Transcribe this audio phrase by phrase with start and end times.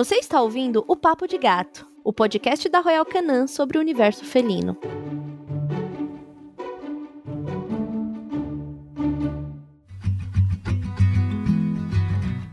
[0.00, 4.24] Você está ouvindo o Papo de Gato, o podcast da Royal Canin sobre o universo
[4.24, 4.74] felino.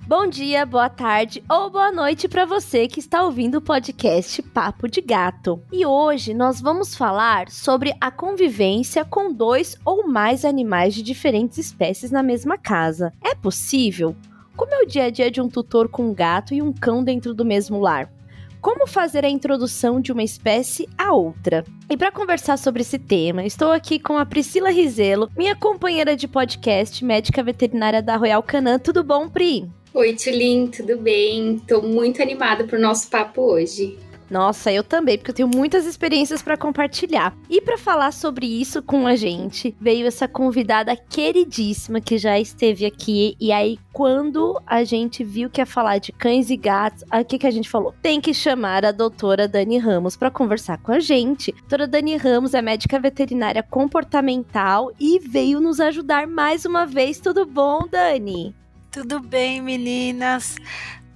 [0.05, 4.89] Bom dia, boa tarde ou boa noite para você que está ouvindo o podcast Papo
[4.89, 5.63] de Gato.
[5.71, 11.57] E hoje nós vamos falar sobre a convivência com dois ou mais animais de diferentes
[11.57, 13.13] espécies na mesma casa.
[13.23, 14.17] É possível?
[14.57, 17.03] Como é o dia a dia de um tutor com um gato e um cão
[17.03, 18.11] dentro do mesmo lar?
[18.59, 21.63] Como fazer a introdução de uma espécie a outra?
[21.87, 26.27] E para conversar sobre esse tema, estou aqui com a Priscila Rizelo, minha companheira de
[26.27, 28.79] podcast, médica veterinária da Royal Canin.
[28.79, 29.69] Tudo bom, Pri?
[29.93, 31.57] Oi, Tulin, tudo bem?
[31.57, 33.95] Estou muito animada para o nosso papo hoje.
[34.29, 37.35] Nossa, eu também, porque eu tenho muitas experiências para compartilhar.
[37.49, 42.85] E para falar sobre isso com a gente, veio essa convidada queridíssima que já esteve
[42.85, 43.35] aqui.
[43.39, 47.47] E aí, quando a gente viu que ia falar de cães e gatos, o que,
[47.47, 47.93] a gente falou?
[48.01, 51.51] Tem que chamar a doutora Dani Ramos para conversar com a gente.
[51.51, 57.19] Doutora Dani Ramos é médica veterinária comportamental e veio nos ajudar mais uma vez.
[57.19, 58.53] Tudo bom, Dani?
[58.91, 60.55] Tudo bem, meninas?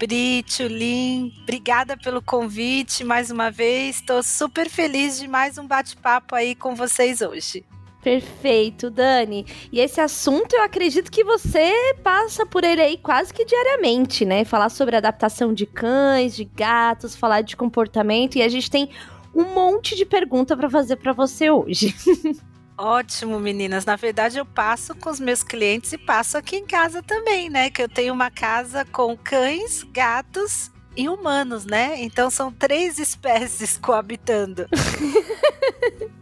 [0.02, 3.98] Pri, Tchulin, obrigada pelo convite mais uma vez.
[3.98, 7.64] Estou super feliz de mais um bate-papo aí com vocês hoje.
[8.02, 9.46] Perfeito, Dani.
[9.72, 11.72] E esse assunto eu acredito que você
[12.04, 14.44] passa por ele aí quase que diariamente, né?
[14.44, 18.90] Falar sobre adaptação de cães, de gatos, falar de comportamento e a gente tem
[19.36, 21.94] um monte de pergunta para fazer para você hoje.
[22.78, 23.86] Ótimo, meninas.
[23.86, 27.70] Na verdade, eu passo com os meus clientes e passo aqui em casa também, né?
[27.70, 32.02] Que eu tenho uma casa com cães, gatos e humanos, né?
[32.02, 34.68] Então são três espécies coabitando.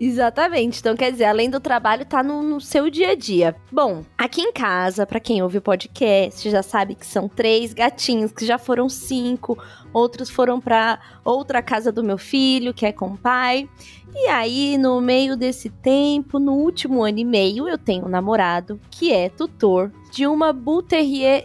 [0.00, 0.80] Exatamente.
[0.80, 3.54] Então, quer dizer, além do trabalho, tá no, no seu dia a dia.
[3.70, 8.32] Bom, aqui em casa, para quem ouve o podcast, já sabe que são três gatinhos,
[8.32, 9.56] que já foram cinco,
[9.92, 13.68] outros foram para outra casa do meu filho, que é com o pai.
[14.14, 18.80] E aí, no meio desse tempo, no último ano e meio, eu tenho um namorado
[18.90, 20.84] que é tutor de uma Bull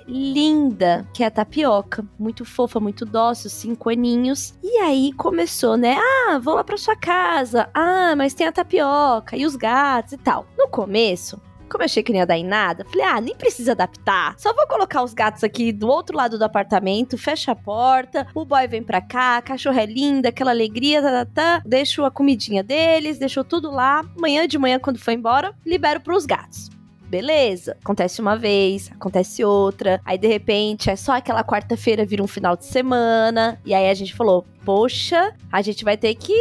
[0.07, 2.05] linda, que é Tapioca.
[2.17, 4.53] Muito fofa, muito dócil, cinco aninhos.
[4.63, 5.97] E aí começou, né?
[5.99, 7.69] Ah, vou lá pra sua casa.
[7.73, 10.47] Ah, mas tem a Tapioca e os gatos e tal.
[10.57, 11.39] No começo,
[11.73, 14.35] como eu achei que não ia dar em nada, falei, ah, nem precisa adaptar.
[14.37, 18.45] Só vou colocar os gatos aqui do outro lado do apartamento, fecha a porta, o
[18.45, 21.63] boy vem pra cá, a cachorra é linda, aquela alegria, tá, tá, tá.
[21.65, 24.05] Deixo a comidinha deles, deixou tudo lá.
[24.15, 26.71] Amanhã de manhã, quando for embora, libero pros gatos
[27.13, 27.77] beleza.
[27.83, 30.01] Acontece uma vez, acontece outra.
[30.03, 33.61] Aí de repente é só aquela quarta-feira vira um final de semana.
[33.63, 36.33] E aí a gente falou: poxa, a gente vai ter que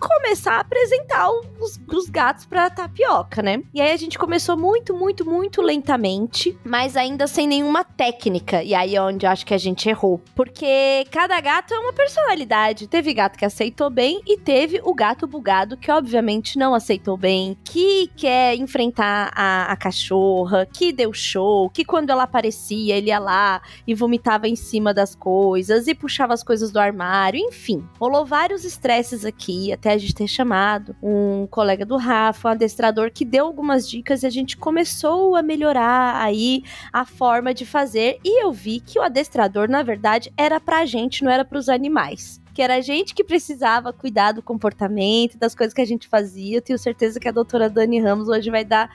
[0.00, 1.30] começar a apresentar
[1.60, 3.62] os, os gatos pra tapioca, né?
[3.74, 8.62] E aí a gente começou muito, muito, muito lentamente, mas ainda sem nenhuma técnica.
[8.62, 10.20] E aí é onde eu acho que a gente errou.
[10.34, 12.88] Porque cada gato é uma personalidade.
[12.88, 17.56] Teve gato que aceitou bem e teve o gato bugado que, obviamente, não aceitou bem,
[17.64, 23.18] que quer enfrentar a, a cachorra, que deu show, que quando ela aparecia, ele ia
[23.18, 27.86] lá e vomitava em cima das coisas e puxava as coisas do armário, enfim.
[27.98, 33.10] Rolou vários estresses aqui, até a gente ter chamado um colega do Rafa, um adestrador,
[33.10, 36.62] que deu algumas dicas e a gente começou a melhorar aí
[36.92, 38.18] a forma de fazer.
[38.24, 42.40] E eu vi que o adestrador, na verdade, era pra gente, não era pros animais
[42.52, 46.58] que era a gente que precisava cuidar do comportamento, das coisas que a gente fazia.
[46.58, 48.90] Eu tenho certeza que a doutora Dani Ramos hoje vai dar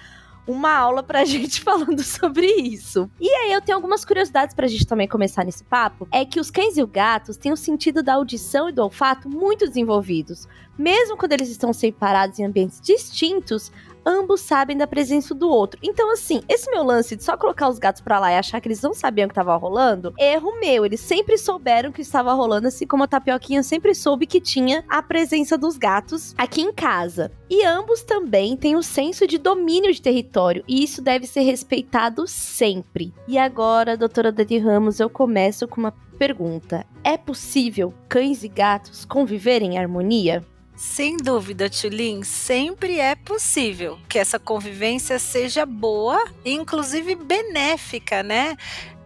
[0.47, 3.09] uma aula pra gente falando sobre isso.
[3.19, 6.07] E aí eu tenho algumas curiosidades pra gente também começar nesse papo.
[6.11, 9.29] É que os cães e os gatos têm o sentido da audição e do olfato
[9.29, 10.47] muito desenvolvidos.
[10.77, 13.71] Mesmo quando eles estão separados em ambientes distintos,
[14.05, 15.79] ambos sabem da presença do outro.
[15.81, 18.67] Então, assim, esse meu lance de só colocar os gatos pra lá e achar que
[18.67, 20.85] eles não sabiam que tava rolando, erro meu.
[20.85, 25.01] Eles sempre souberam que estava rolando, assim como a tapioquinha sempre soube que tinha a
[25.01, 27.31] presença dos gatos aqui em casa.
[27.49, 31.41] E ambos também têm o um senso de domínio de território, e isso deve ser
[31.41, 33.13] respeitado sempre.
[33.27, 39.05] E agora, doutora Dani Ramos, eu começo com uma pergunta: é possível cães e gatos
[39.05, 40.43] conviverem em harmonia?
[40.75, 48.57] Sem dúvida, Tulin, sempre é possível que essa convivência seja boa inclusive benéfica, né?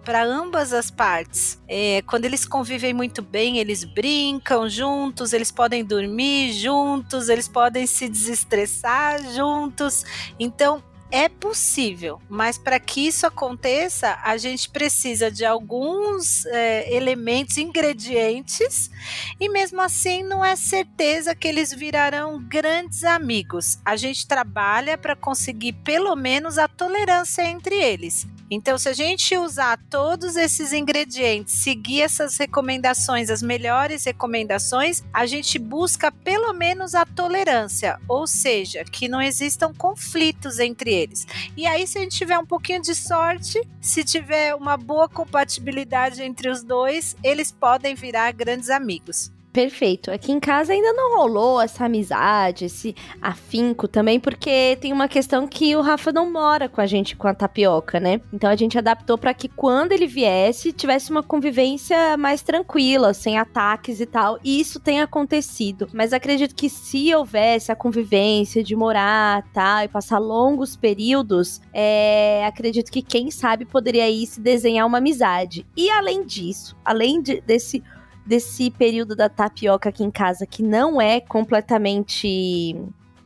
[0.10, 1.62] para ambas as partes.
[1.68, 7.86] É, quando eles convivem muito bem, eles brincam juntos, eles podem dormir juntos, eles podem
[7.86, 10.04] se desestressar juntos.
[10.40, 10.82] Então,
[11.12, 18.92] é possível, mas para que isso aconteça, a gente precisa de alguns é, elementos, ingredientes,
[19.40, 23.80] e mesmo assim não é certeza que eles virarão grandes amigos.
[23.84, 28.28] A gente trabalha para conseguir pelo menos a tolerância entre eles.
[28.52, 35.26] Então, se a gente usar todos esses ingredientes, seguir essas recomendações, as melhores recomendações, a
[35.26, 41.28] gente busca pelo menos a tolerância, ou seja, que não existam conflitos entre eles.
[41.56, 46.24] E aí, se a gente tiver um pouquinho de sorte, se tiver uma boa compatibilidade
[46.24, 49.32] entre os dois, eles podem virar grandes amigos.
[49.52, 50.12] Perfeito.
[50.12, 55.48] Aqui em casa ainda não rolou essa amizade, esse afinco também, porque tem uma questão
[55.48, 58.22] que o Rafa não mora com a gente com a tapioca, né?
[58.32, 63.40] Então a gente adaptou para que quando ele viesse, tivesse uma convivência mais tranquila, sem
[63.40, 64.40] ataques e tal.
[64.44, 65.88] E isso tem acontecido.
[65.94, 72.46] Mas acredito que se houvesse a convivência de morar, tá, e passar longos períodos, é,
[72.46, 75.66] acredito que quem sabe poderia aí se desenhar uma amizade.
[75.76, 77.84] E além disso, além de, desse
[78.30, 82.76] desse período da tapioca aqui em casa que não é completamente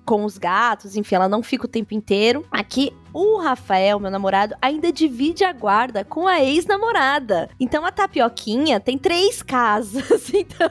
[0.05, 2.45] com os gatos, enfim, ela não fica o tempo inteiro.
[2.51, 7.47] Aqui o Rafael, meu namorado, ainda divide a guarda com a ex-namorada.
[7.59, 10.03] Então a tapioquinha tem três casas.
[10.33, 10.69] Então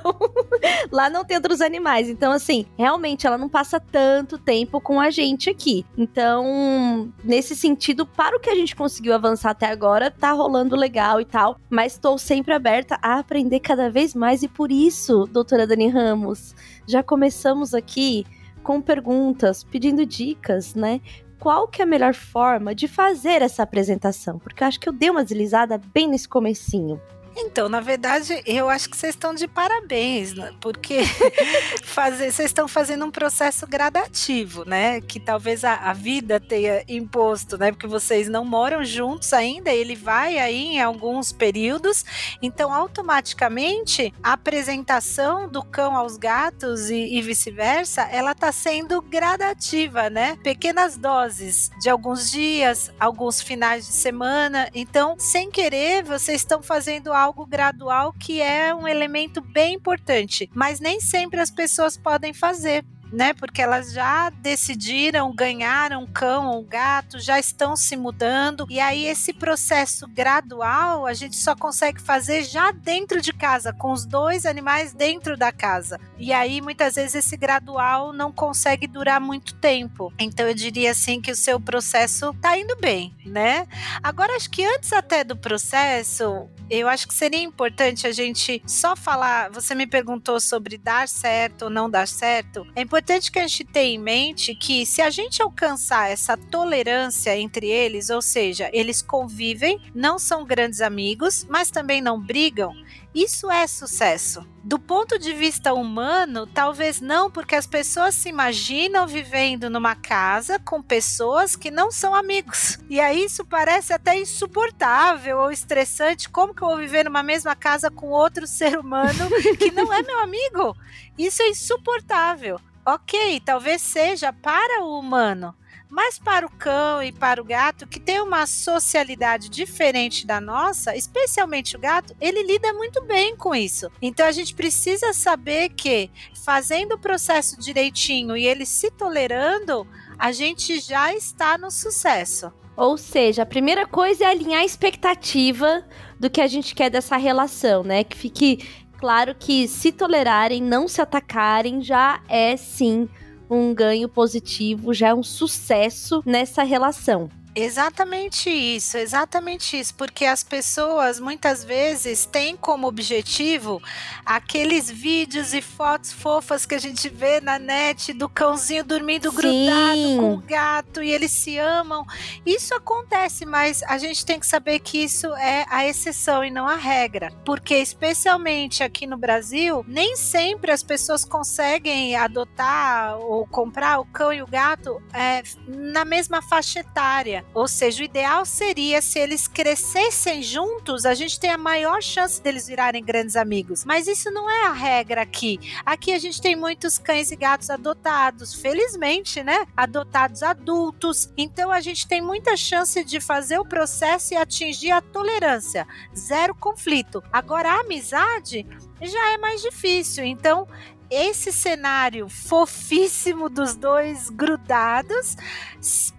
[0.91, 2.09] lá não tem outros animais.
[2.09, 5.87] Então, assim, realmente ela não passa tanto tempo com a gente aqui.
[5.97, 11.21] Então, nesse sentido, para o que a gente conseguiu avançar até agora, tá rolando legal
[11.21, 11.59] e tal.
[11.71, 14.43] Mas estou sempre aberta a aprender cada vez mais.
[14.43, 16.55] E por isso, doutora Dani Ramos,
[16.87, 18.27] já começamos aqui
[18.63, 21.01] com perguntas, pedindo dicas, né?
[21.39, 24.39] Qual que é a melhor forma de fazer essa apresentação?
[24.39, 27.01] Porque eu acho que eu dei uma deslizada bem nesse comecinho.
[27.37, 30.53] Então, na verdade, eu acho que vocês estão de parabéns, né?
[30.61, 31.03] porque
[31.85, 35.01] fazer, vocês estão fazendo um processo gradativo, né?
[35.01, 37.73] Que talvez a, a, vida tenha imposto, né?
[37.73, 42.05] Porque vocês não moram juntos ainda, ele vai aí em alguns períodos,
[42.41, 50.11] então automaticamente a apresentação do cão aos gatos e, e vice-versa, ela está sendo gradativa,
[50.11, 50.37] né?
[50.43, 54.69] Pequenas doses de alguns dias, alguns finais de semana.
[54.75, 60.81] Então, sem querer, vocês estão fazendo algo gradual que é um elemento bem importante, mas
[60.81, 63.35] nem sempre as pessoas podem fazer né?
[63.35, 68.67] Porque elas já decidiram ganhar um cão ou um gato, já estão se mudando.
[68.71, 73.93] E aí, esse processo gradual a gente só consegue fazer já dentro de casa, com
[73.93, 76.01] os dois animais dentro da casa.
[76.19, 80.13] E aí, muitas vezes, esse gradual não consegue durar muito tempo.
[80.19, 83.67] Então, eu diria assim que o seu processo tá indo bem, né?
[84.03, 88.97] Agora, acho que antes até do processo, eu acho que seria importante a gente só
[88.97, 89.51] falar.
[89.51, 92.67] Você me perguntou sobre dar certo ou não dar certo.
[92.75, 96.37] É importante importante que a gente tenha em mente que se a gente alcançar essa
[96.37, 102.73] tolerância entre eles, ou seja, eles convivem, não são grandes amigos, mas também não brigam,
[103.13, 104.47] isso é sucesso.
[104.63, 110.61] Do ponto de vista humano, talvez não, porque as pessoas se imaginam vivendo numa casa
[110.61, 112.79] com pessoas que não são amigos.
[112.89, 116.29] E aí isso parece até insuportável ou estressante.
[116.29, 119.29] Como que eu vou viver numa mesma casa com outro ser humano
[119.59, 120.77] que não é meu amigo?
[121.19, 122.61] Isso é insuportável.
[122.85, 125.55] Ok, talvez seja para o humano,
[125.89, 130.97] mas para o cão e para o gato, que tem uma socialidade diferente da nossa,
[130.97, 133.89] especialmente o gato, ele lida muito bem com isso.
[134.03, 136.11] Então a gente precisa saber que,
[136.45, 139.87] fazendo o processo direitinho e ele se tolerando,
[140.19, 142.53] a gente já está no sucesso.
[142.77, 145.85] Ou seja, a primeira coisa é alinhar a expectativa
[146.19, 148.03] do que a gente quer dessa relação, né?
[148.03, 148.67] Que fique
[149.03, 153.09] claro que se tolerarem, não se atacarem, já é sim
[153.51, 157.29] um ganho positivo, já é um sucesso nessa relação.
[157.55, 163.83] Exatamente isso, exatamente isso, porque as pessoas muitas vezes têm como objetivo
[164.25, 169.37] aqueles vídeos e fotos fofas que a gente vê na net do cãozinho dormindo Sim.
[169.37, 172.07] grudado com o gato e eles se amam.
[172.47, 176.67] Isso acontece, mas a gente tem que saber que isso é a exceção e não
[176.67, 184.01] a regra, porque especialmente aqui no Brasil, nem sempre as pessoas conseguem adotar ou comprar
[184.01, 187.42] o cão e o gato é, na mesma faixa etária.
[187.55, 192.41] Ou seja, o ideal seria se eles crescessem juntos, a gente tem a maior chance
[192.41, 193.85] deles virarem grandes amigos.
[193.85, 195.59] Mas isso não é a regra aqui.
[195.85, 199.67] Aqui a gente tem muitos cães e gatos adotados, felizmente, né?
[199.77, 201.31] Adotados adultos.
[201.37, 206.55] Então a gente tem muita chance de fazer o processo e atingir a tolerância, zero
[206.55, 207.23] conflito.
[207.33, 208.67] Agora a amizade
[209.01, 210.25] já é mais difícil.
[210.25, 210.67] Então,
[211.11, 215.37] esse cenário fofíssimo dos dois grudados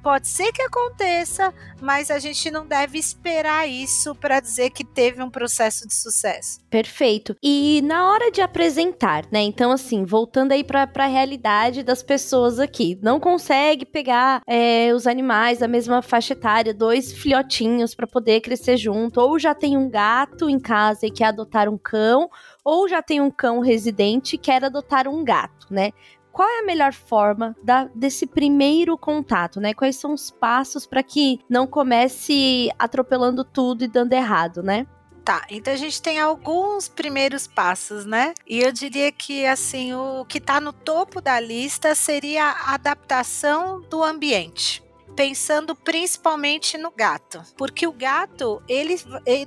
[0.03, 5.23] Pode ser que aconteça, mas a gente não deve esperar isso para dizer que teve
[5.23, 6.59] um processo de sucesso.
[6.69, 7.37] Perfeito.
[7.41, 9.39] E na hora de apresentar, né?
[9.39, 15.07] Então, assim, voltando aí para a realidade das pessoas aqui, não consegue pegar é, os
[15.07, 19.89] animais da mesma faixa etária, dois filhotinhos para poder crescer junto, ou já tem um
[19.89, 22.29] gato em casa e quer adotar um cão,
[22.61, 25.91] ou já tem um cão residente e quer adotar um gato, né?
[26.33, 29.73] Qual é a melhor forma da, desse primeiro contato, né?
[29.73, 34.87] Quais são os passos para que não comece atropelando tudo e dando errado, né?
[35.23, 38.33] Tá, então a gente tem alguns primeiros passos, né?
[38.45, 43.79] E eu diria que assim, o que está no topo da lista seria a adaptação
[43.89, 44.82] do ambiente
[45.15, 48.95] pensando principalmente no gato, porque o gato, ele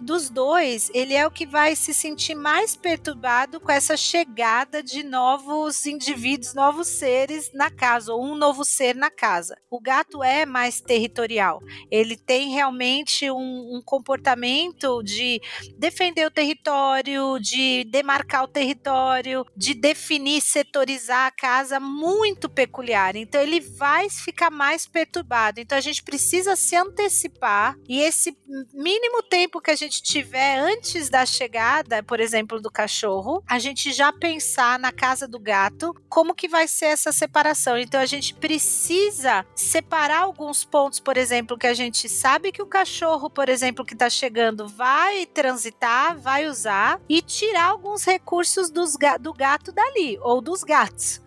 [0.00, 5.02] dos dois, ele é o que vai se sentir mais perturbado com essa chegada de
[5.02, 9.56] novos indivíduos, novos seres na casa ou um novo ser na casa.
[9.70, 15.40] O gato é mais territorial, ele tem realmente um, um comportamento de
[15.78, 23.16] defender o território, de demarcar o território, de definir, setorizar a casa muito peculiar.
[23.16, 28.36] Então ele vai ficar mais perturbado então a gente precisa se antecipar e esse
[28.72, 33.92] mínimo tempo que a gente tiver antes da chegada, por exemplo, do cachorro, a gente
[33.92, 37.78] já pensar na casa do gato como que vai ser essa separação.
[37.78, 42.66] Então a gente precisa separar alguns pontos, por exemplo, que a gente sabe que o
[42.66, 48.96] cachorro, por exemplo, que está chegando vai transitar, vai usar e tirar alguns recursos dos,
[49.20, 51.25] do gato dali ou dos gatos.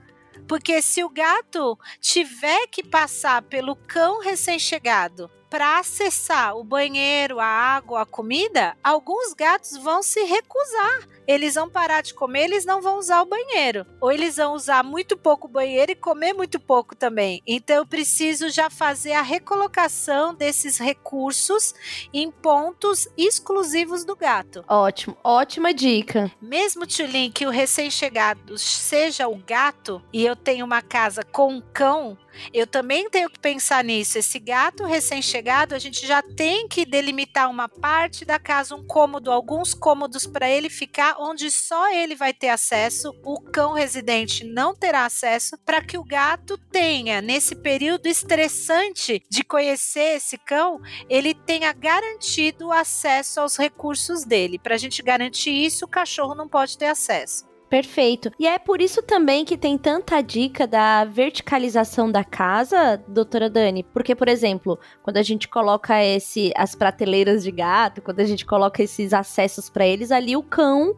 [0.50, 7.46] Porque se o gato tiver que passar pelo cão recém-chegado para acessar o banheiro, a
[7.46, 11.08] água, a comida, alguns gatos vão se recusar.
[11.28, 13.86] Eles vão parar de comer, eles não vão usar o banheiro.
[14.02, 17.42] Ou eles vão usar muito pouco o banheiro e comer muito pouco também.
[17.46, 21.74] Então eu preciso já fazer a recolocação desses recursos
[22.12, 24.64] em pontos exclusivos do gato.
[24.68, 26.32] Ótimo, ótima dica.
[26.42, 31.62] Mesmo, Tulin, que o recém-chegado seja o gato e eu tenho uma casa com um
[31.62, 32.18] cão,
[32.54, 34.18] eu também tenho que pensar nisso.
[34.18, 39.32] Esse gato recém-chegado, a gente já tem que delimitar uma parte da casa, um cômodo,
[39.32, 44.76] alguns cômodos para ele ficar, onde só ele vai ter acesso, o cão residente não
[44.76, 51.34] terá acesso, para que o gato tenha, nesse período estressante de conhecer esse cão, ele
[51.34, 54.60] tenha garantido acesso aos recursos dele.
[54.60, 57.49] Para a gente garantir isso, o cachorro não pode ter acesso.
[57.70, 58.32] Perfeito.
[58.40, 63.84] E é por isso também que tem tanta dica da verticalização da casa, doutora Dani.
[63.84, 68.44] Porque, por exemplo, quando a gente coloca esse as prateleiras de gato, quando a gente
[68.46, 70.96] coloca esses acessos para eles, ali o cão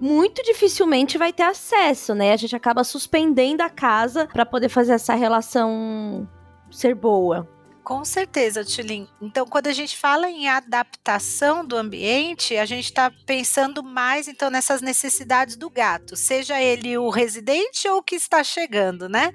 [0.00, 2.32] muito dificilmente vai ter acesso, né?
[2.32, 6.28] A gente acaba suspendendo a casa para poder fazer essa relação
[6.70, 7.46] ser boa.
[7.90, 9.08] Com certeza, Tulin.
[9.20, 14.48] Então, quando a gente fala em adaptação do ambiente, a gente está pensando mais então
[14.48, 19.32] nessas necessidades do gato, seja ele o residente ou o que está chegando, né?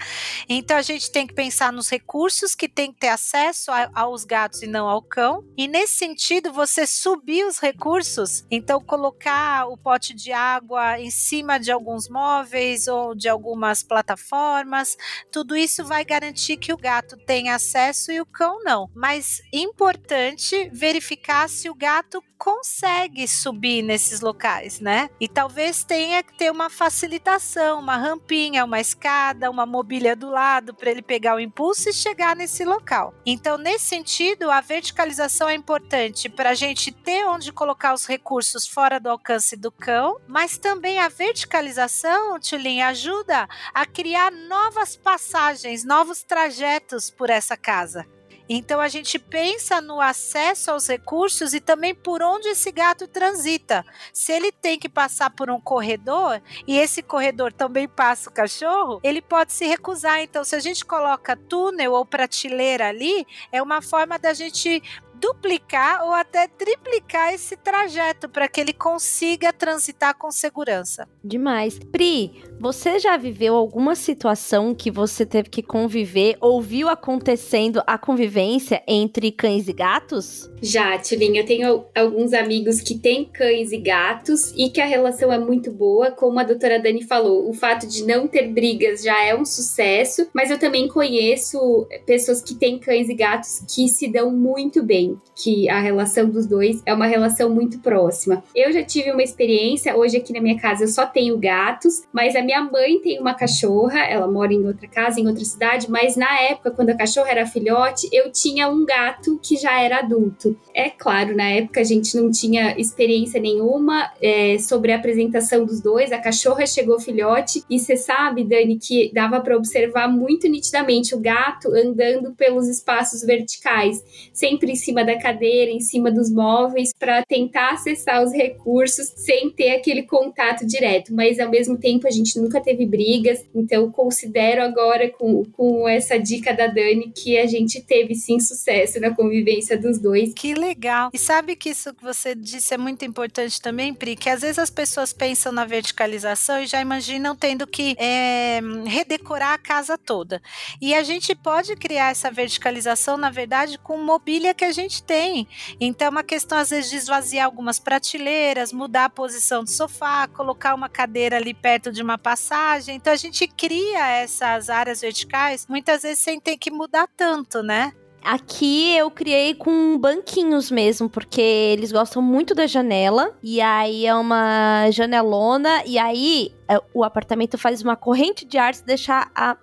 [0.48, 4.24] Então a gente tem que pensar nos recursos que tem que ter acesso a, aos
[4.24, 5.44] gatos e não ao cão.
[5.58, 11.60] E nesse sentido, você subir os recursos, então colocar o pote de água em cima
[11.60, 14.96] de alguns móveis ou de algumas plataformas,
[15.30, 18.90] tudo isso vai garantir que o gato tenha acesso e o cão não.
[18.94, 25.10] Mas importante verificar se o gato consegue subir nesses locais, né?
[25.20, 30.74] E talvez tenha que ter uma facilitação, uma rampinha, uma escada, uma mobília do lado
[30.74, 33.14] para ele pegar o impulso e chegar nesse local.
[33.25, 38.68] Então, nesse sentido, a verticalização é importante para a gente ter onde colocar os recursos
[38.68, 45.84] fora do alcance do cão, mas também a verticalização, Tulin, ajuda a criar novas passagens,
[45.84, 48.06] novos trajetos por essa casa.
[48.48, 53.86] Então a gente pensa no acesso aos recursos e também por onde esse gato transita.
[54.14, 59.00] Se ele tem que passar por um corredor e esse corredor também passa o cachorro,
[59.04, 60.22] ele pode se recusar.
[60.22, 64.82] Então, se a gente coloca túnel ou prateleira ali, é uma forma da gente
[65.16, 71.08] duplicar ou até triplicar esse trajeto para que ele consiga transitar com segurança.
[71.24, 71.80] Demais.
[71.80, 77.98] Pri, você já viveu alguma situação que você teve que conviver ou viu acontecendo a
[77.98, 80.50] convivência entre cães e gatos?
[80.62, 85.32] Já, Tilin, eu tenho alguns amigos que têm cães e gatos e que a relação
[85.32, 89.24] é muito boa, como a doutora Dani falou, o fato de não ter brigas já
[89.24, 94.08] é um sucesso, mas eu também conheço pessoas que têm cães e gatos que se
[94.08, 95.20] dão muito bem.
[95.36, 98.44] que a relação dos dois é uma relação muito próxima.
[98.56, 102.36] Eu já tive uma experiência, hoje aqui na minha casa eu só tenho gatos, mas
[102.36, 106.16] a minha mãe tem uma cachorra, ela mora em outra casa, em outra cidade, mas
[106.16, 110.58] na época, quando a cachorra era filhote, eu tinha um gato que já era adulto.
[110.74, 115.82] É claro, na época a gente não tinha experiência nenhuma é, sobre a apresentação dos
[115.82, 121.16] dois, a cachorra chegou filhote, e você sabe, Dani, que dava para observar muito nitidamente
[121.16, 126.92] o gato andando pelos espaços verticais, sempre em cima da cadeira, em cima dos móveis,
[126.98, 131.14] para tentar acessar os recursos sem ter aquele contato direto.
[131.14, 136.18] Mas ao mesmo tempo a gente nunca teve brigas, então considero agora com, com essa
[136.18, 140.34] dica da Dani que a gente teve sim sucesso na convivência dos dois.
[140.34, 141.10] Que legal!
[141.13, 144.60] E sabe que isso que você disse é muito importante também, Pri, que às vezes
[144.60, 150.42] as pessoas pensam na verticalização e já imaginam tendo que é, redecorar a casa toda.
[150.82, 155.48] E a gente pode criar essa verticalização, na verdade, com mobília que a gente tem.
[155.80, 160.27] Então, é uma questão, às vezes, de esvaziar algumas prateleiras, mudar a posição do sofá,
[160.27, 162.96] colocar uma cadeira ali perto de uma passagem.
[162.96, 167.94] Então, a gente cria essas áreas verticais, muitas vezes sem ter que mudar tanto, né?
[168.24, 173.38] Aqui eu criei com banquinhos mesmo, porque eles gostam muito da janela.
[173.44, 175.84] E aí é uma janelona.
[175.86, 179.55] E aí é, o apartamento faz uma corrente de ar se deixar a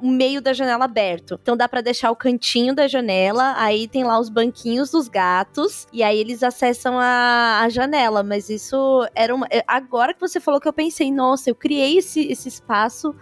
[0.00, 1.38] o meio da janela aberto.
[1.40, 5.86] Então dá para deixar o cantinho da janela, aí tem lá os banquinhos dos gatos,
[5.92, 8.22] e aí eles acessam a, a janela.
[8.22, 9.46] Mas isso era uma.
[9.50, 13.14] É, agora que você falou que eu pensei, nossa, eu criei esse, esse espaço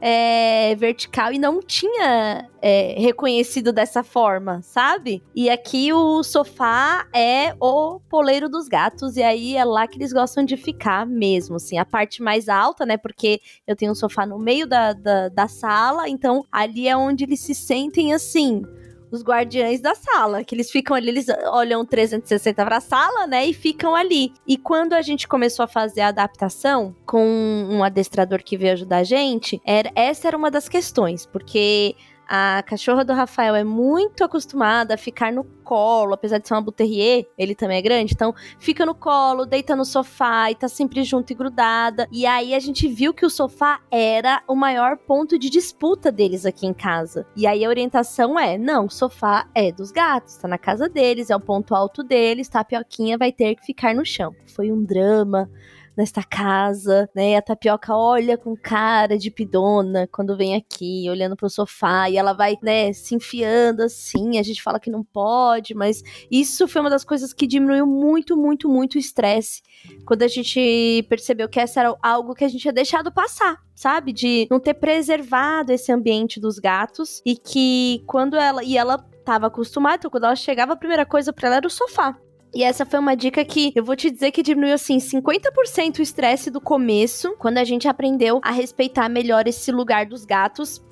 [0.00, 5.22] é, vertical e não tinha é, reconhecido dessa forma, sabe?
[5.34, 10.12] E aqui o sofá é o poleiro dos gatos, e aí é lá que eles
[10.12, 12.96] gostam de ficar mesmo, assim, a parte mais alta, né?
[12.96, 17.24] Porque eu tenho um sofá no meio da, da, da sala, então ali é onde
[17.24, 18.62] eles se sentem assim
[19.16, 23.46] os guardiães da sala, que eles ficam ali, eles olham 360 para a sala, né,
[23.46, 24.32] e ficam ali.
[24.46, 27.26] E quando a gente começou a fazer a adaptação com
[27.70, 31.96] um adestrador que veio ajudar a gente, era, essa era uma das questões, porque
[32.28, 36.62] a cachorra do Rafael é muito acostumada a ficar no colo, apesar de ser uma
[36.62, 41.02] buterrier, ele também é grande, então fica no colo, deita no sofá e tá sempre
[41.02, 42.06] junto e grudada.
[42.12, 46.46] E aí a gente viu que o sofá era o maior ponto de disputa deles
[46.46, 47.26] aqui em casa.
[47.36, 51.30] E aí a orientação é: não, o sofá é dos gatos, tá na casa deles,
[51.30, 52.60] é o ponto alto deles, tá?
[52.60, 54.34] A pioquinha vai ter que ficar no chão.
[54.46, 55.50] Foi um drama
[55.96, 57.32] nesta casa, né?
[57.32, 62.16] E a tapioca olha com cara de pidona quando vem aqui, olhando pro sofá, e
[62.16, 64.38] ela vai, né, se enfiando assim.
[64.38, 68.36] A gente fala que não pode, mas isso foi uma das coisas que diminuiu muito,
[68.36, 69.62] muito, muito o estresse.
[70.04, 74.12] Quando a gente percebeu que essa era algo que a gente tinha deixado passar, sabe?
[74.12, 78.62] De não ter preservado esse ambiente dos gatos e que quando ela.
[78.62, 81.70] E ela tava acostumada, então quando ela chegava, a primeira coisa para ela era o
[81.70, 82.16] sofá.
[82.54, 86.02] E essa foi uma dica que eu vou te dizer que diminuiu assim 50% o
[86.02, 90.82] estresse do começo, quando a gente aprendeu a respeitar melhor esse lugar dos gatos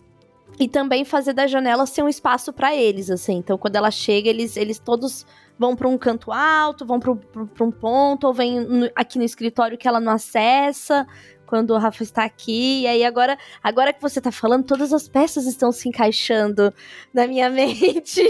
[0.59, 3.35] e também fazer da janela ser um espaço para eles, assim.
[3.35, 5.27] Então, quando ela chega, eles, eles todos
[5.59, 9.79] vão para um canto alto, vão para um ponto, ou vem no, aqui no escritório
[9.79, 11.07] que ela não acessa
[11.55, 12.83] quando o Rafa está aqui.
[12.83, 16.75] E aí agora, agora que você está falando, todas as peças estão se encaixando
[17.13, 18.29] na minha mente.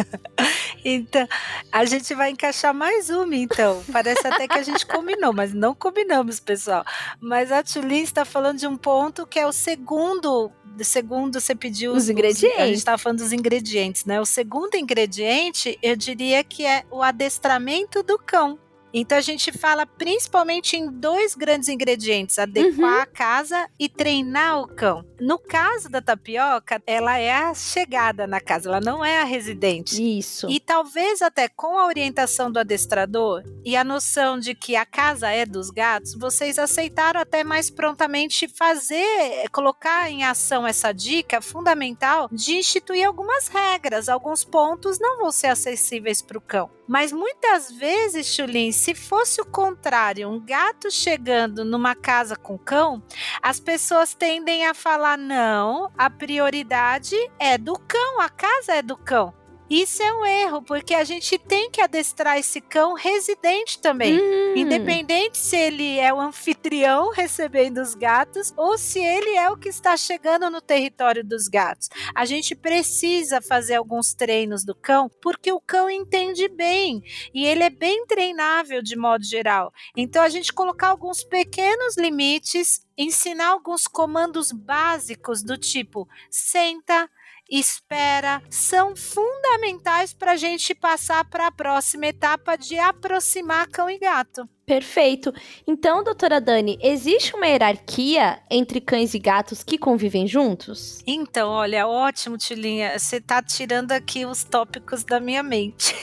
[0.82, 1.28] então,
[1.70, 3.84] a gente vai encaixar mais uma, então.
[3.92, 6.82] Parece até que a gente combinou, mas não combinamos, pessoal.
[7.20, 10.50] Mas a Tulin está falando de um ponto que é o segundo
[10.82, 12.60] segundo você pediu os, os ingredientes.
[12.60, 14.20] a gente estava falando dos ingredientes, né?
[14.20, 18.58] O segundo ingrediente, eu diria que é o adestramento do cão.
[18.92, 23.02] Então a gente fala principalmente em dois grandes ingredientes: adequar uhum.
[23.02, 25.04] a casa e treinar o cão.
[25.20, 30.18] No caso da tapioca, ela é a chegada na casa, ela não é a residente.
[30.18, 30.48] Isso.
[30.50, 35.30] E talvez até com a orientação do adestrador e a noção de que a casa
[35.30, 42.28] é dos gatos, vocês aceitaram até mais prontamente fazer, colocar em ação essa dica fundamental
[42.30, 44.08] de instituir algumas regras.
[44.08, 46.70] Alguns pontos não vão ser acessíveis para o cão.
[46.86, 53.02] Mas muitas vezes, Chulin, se fosse o contrário, um gato chegando numa casa com cão,
[53.42, 58.96] as pessoas tendem a falar: não, a prioridade é do cão, a casa é do
[58.96, 59.34] cão.
[59.68, 64.16] Isso é um erro, porque a gente tem que adestrar esse cão residente também.
[64.16, 64.54] Hum.
[64.56, 69.68] Independente se ele é o anfitrião recebendo os gatos ou se ele é o que
[69.68, 71.88] está chegando no território dos gatos.
[72.14, 77.02] A gente precisa fazer alguns treinos do cão, porque o cão entende bem
[77.34, 79.72] e ele é bem treinável de modo geral.
[79.96, 87.10] Então a gente colocar alguns pequenos limites, ensinar alguns comandos básicos do tipo senta,
[87.50, 93.98] espera, são fundamentais para a gente passar para a próxima etapa de aproximar cão e
[93.98, 94.48] gato.
[94.66, 95.32] Perfeito.
[95.64, 101.04] Então, doutora Dani, existe uma hierarquia entre cães e gatos que convivem juntos?
[101.06, 102.98] Então, olha, ótimo, Tilinha.
[102.98, 105.94] Você está tirando aqui os tópicos da minha mente.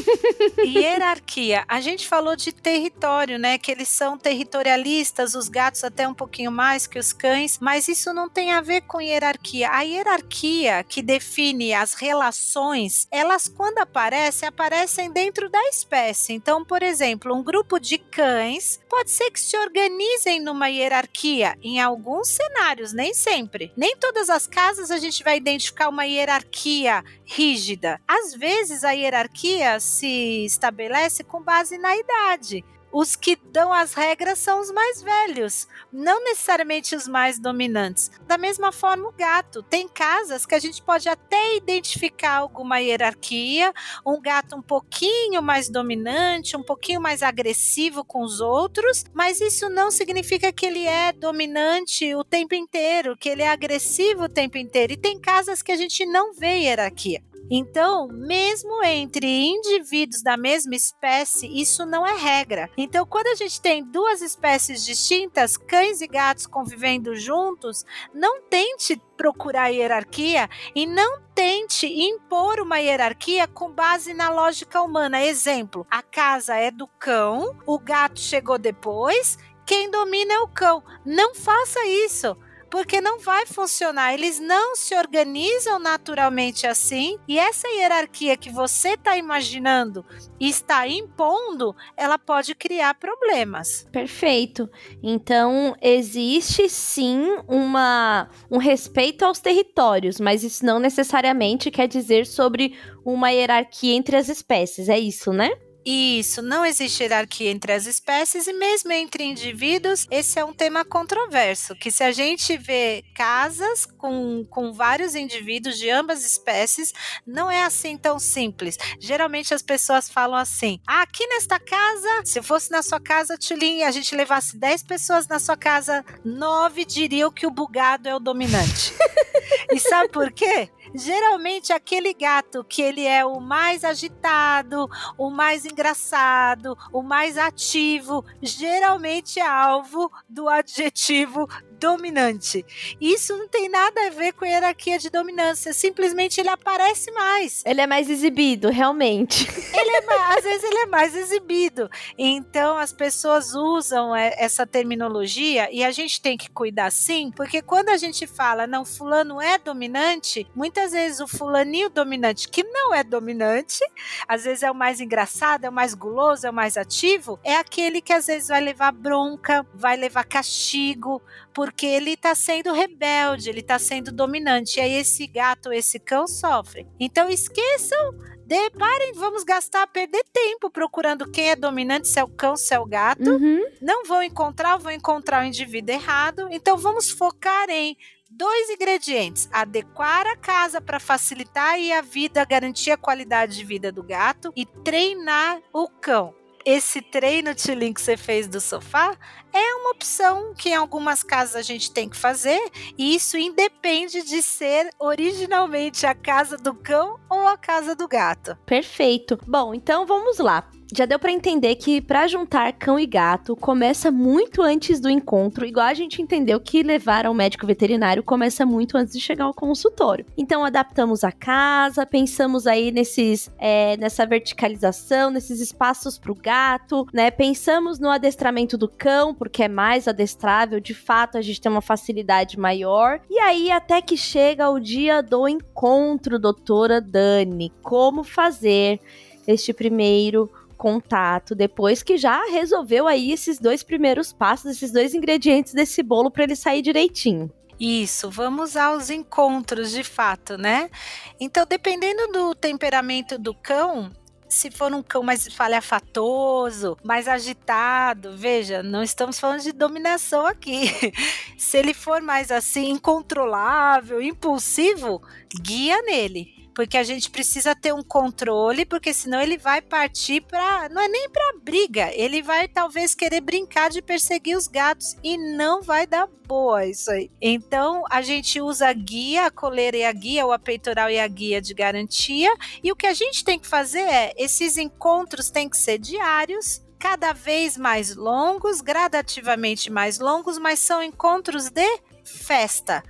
[0.64, 1.62] hierarquia.
[1.68, 3.58] A gente falou de território, né?
[3.58, 8.14] Que eles são territorialistas, os gatos até um pouquinho mais que os cães, mas isso
[8.14, 9.68] não tem a ver com hierarquia.
[9.68, 16.32] A hierarquia que define as relações, elas quando aparecem, aparecem dentro da espécie.
[16.32, 21.80] Então, por exemplo, um grupo de cães pode ser que se organizem numa hierarquia em
[21.80, 23.72] alguns cenários, nem sempre.
[23.76, 28.00] Nem todas as casas a gente vai identificar uma hierarquia rígida.
[28.06, 32.64] Às vezes a hierarquia se estabelece com base na idade
[32.98, 38.10] os que dão as regras são os mais velhos, não necessariamente os mais dominantes.
[38.26, 39.62] Da mesma forma, o gato.
[39.62, 43.70] Tem casas que a gente pode até identificar alguma hierarquia,
[44.04, 49.68] um gato um pouquinho mais dominante, um pouquinho mais agressivo com os outros, mas isso
[49.68, 54.56] não significa que ele é dominante o tempo inteiro, que ele é agressivo o tempo
[54.56, 54.94] inteiro.
[54.94, 57.22] E tem casas que a gente não vê hierarquia.
[57.50, 62.68] Então, mesmo entre indivíduos da mesma espécie, isso não é regra.
[62.76, 69.00] Então, quando a gente tem duas espécies distintas, cães e gatos convivendo juntos, não tente
[69.16, 75.22] procurar hierarquia e não tente impor uma hierarquia com base na lógica humana.
[75.22, 80.82] Exemplo: a casa é do cão, o gato chegou depois, quem domina é o cão.
[81.04, 82.36] Não faça isso
[82.76, 84.12] porque não vai funcionar.
[84.12, 90.04] Eles não se organizam naturalmente assim, e essa hierarquia que você está imaginando
[90.38, 93.88] e está impondo, ela pode criar problemas.
[93.90, 94.68] Perfeito.
[95.02, 102.78] Então, existe sim uma, um respeito aos territórios, mas isso não necessariamente quer dizer sobre
[103.02, 105.50] uma hierarquia entre as espécies, é isso, né?
[105.88, 110.84] Isso, não existe hierarquia entre as espécies e mesmo entre indivíduos, esse é um tema
[110.84, 116.92] controverso, que se a gente vê casas com, com vários indivíduos de ambas espécies,
[117.24, 118.76] não é assim tão simples.
[118.98, 123.84] Geralmente as pessoas falam assim, ah, aqui nesta casa, se fosse na sua casa, Tulin,
[123.84, 128.18] a gente levasse 10 pessoas na sua casa, 9 diriam que o bugado é o
[128.18, 128.92] dominante.
[129.72, 130.68] e sabe por quê?
[130.94, 138.24] Geralmente aquele gato que ele é o mais agitado, o mais engraçado, o mais ativo,
[138.42, 142.64] geralmente é alvo do adjetivo dominante.
[143.00, 147.62] Isso não tem nada a ver com hierarquia de dominância, simplesmente ele aparece mais.
[147.64, 149.46] Ele é mais exibido, realmente.
[149.76, 151.90] Ele é mais, às vezes ele é mais exibido.
[152.16, 157.60] Então as pessoas usam é, essa terminologia e a gente tem que cuidar sim, porque
[157.60, 162.94] quando a gente fala não fulano é dominante, muitas vezes o fulaninho dominante que não
[162.94, 163.80] é dominante,
[164.26, 167.56] às vezes é o mais engraçado, é o mais guloso, é o mais ativo, é
[167.56, 171.22] aquele que às vezes vai levar bronca, vai levar castigo,
[171.56, 174.78] porque ele está sendo rebelde, ele está sendo dominante.
[174.78, 176.86] E aí esse gato, esse cão sofre.
[177.00, 178.12] Então esqueçam
[178.44, 182.74] de, parem, vamos gastar, perder tempo procurando quem é dominante, se é o cão, se
[182.74, 183.30] é o gato.
[183.30, 183.64] Uhum.
[183.80, 186.46] Não vão encontrar, vão encontrar o indivíduo errado.
[186.50, 187.96] Então vamos focar em
[188.30, 194.02] dois ingredientes: adequar a casa para facilitar a vida, garantir a qualidade de vida do
[194.02, 196.34] gato e treinar o cão
[196.66, 199.16] esse treino Tilin que você fez do sofá
[199.52, 202.60] é uma opção que em algumas casas a gente tem que fazer,
[202.98, 208.58] e isso independe de ser originalmente a casa do cão ou a casa do gato.
[208.66, 209.38] Perfeito.
[209.46, 214.10] Bom, então vamos lá já deu para entender que para juntar cão e gato começa
[214.10, 218.96] muito antes do encontro, igual a gente entendeu que levar ao médico veterinário começa muito
[218.96, 220.24] antes de chegar ao consultório.
[220.36, 227.06] Então adaptamos a casa, pensamos aí nesses é, nessa verticalização, nesses espaços para o gato,
[227.12, 227.30] né?
[227.30, 231.82] Pensamos no adestramento do cão porque é mais adestrável, de fato a gente tem uma
[231.82, 233.20] facilidade maior.
[233.28, 239.00] E aí até que chega o dia do encontro, doutora Dani, como fazer
[239.46, 245.74] este primeiro contato depois que já resolveu aí esses dois primeiros passos, esses dois ingredientes
[245.74, 247.50] desse bolo para ele sair direitinho.
[247.78, 250.90] Isso, vamos aos encontros de fato, né?
[251.38, 254.10] Então, dependendo do temperamento do cão,
[254.48, 260.90] se for um cão mais falhafatoso, mais agitado, veja, não estamos falando de dominação aqui.
[261.58, 265.20] Se ele for mais assim, incontrolável, impulsivo,
[265.60, 270.90] guia nele porque a gente precisa ter um controle, porque senão ele vai partir para,
[270.90, 275.38] não é nem para briga, ele vai talvez querer brincar de perseguir os gatos e
[275.38, 277.30] não vai dar boa isso aí.
[277.40, 281.26] Então a gente usa a guia, a coleira e a guia, o apeitoral e a
[281.26, 285.70] guia de garantia, e o que a gente tem que fazer é esses encontros têm
[285.70, 293.02] que ser diários cada vez mais longos, gradativamente mais longos, mas são encontros de festa.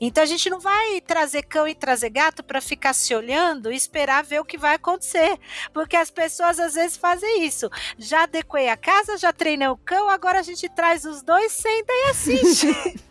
[0.00, 3.76] Então a gente não vai trazer cão e trazer gato para ficar se olhando e
[3.76, 5.38] esperar ver o que vai acontecer,
[5.72, 7.70] porque as pessoas às vezes fazem isso.
[7.98, 11.92] Já adequei a casa, já treinei o cão, agora a gente traz os dois, senta
[11.92, 13.00] e assiste.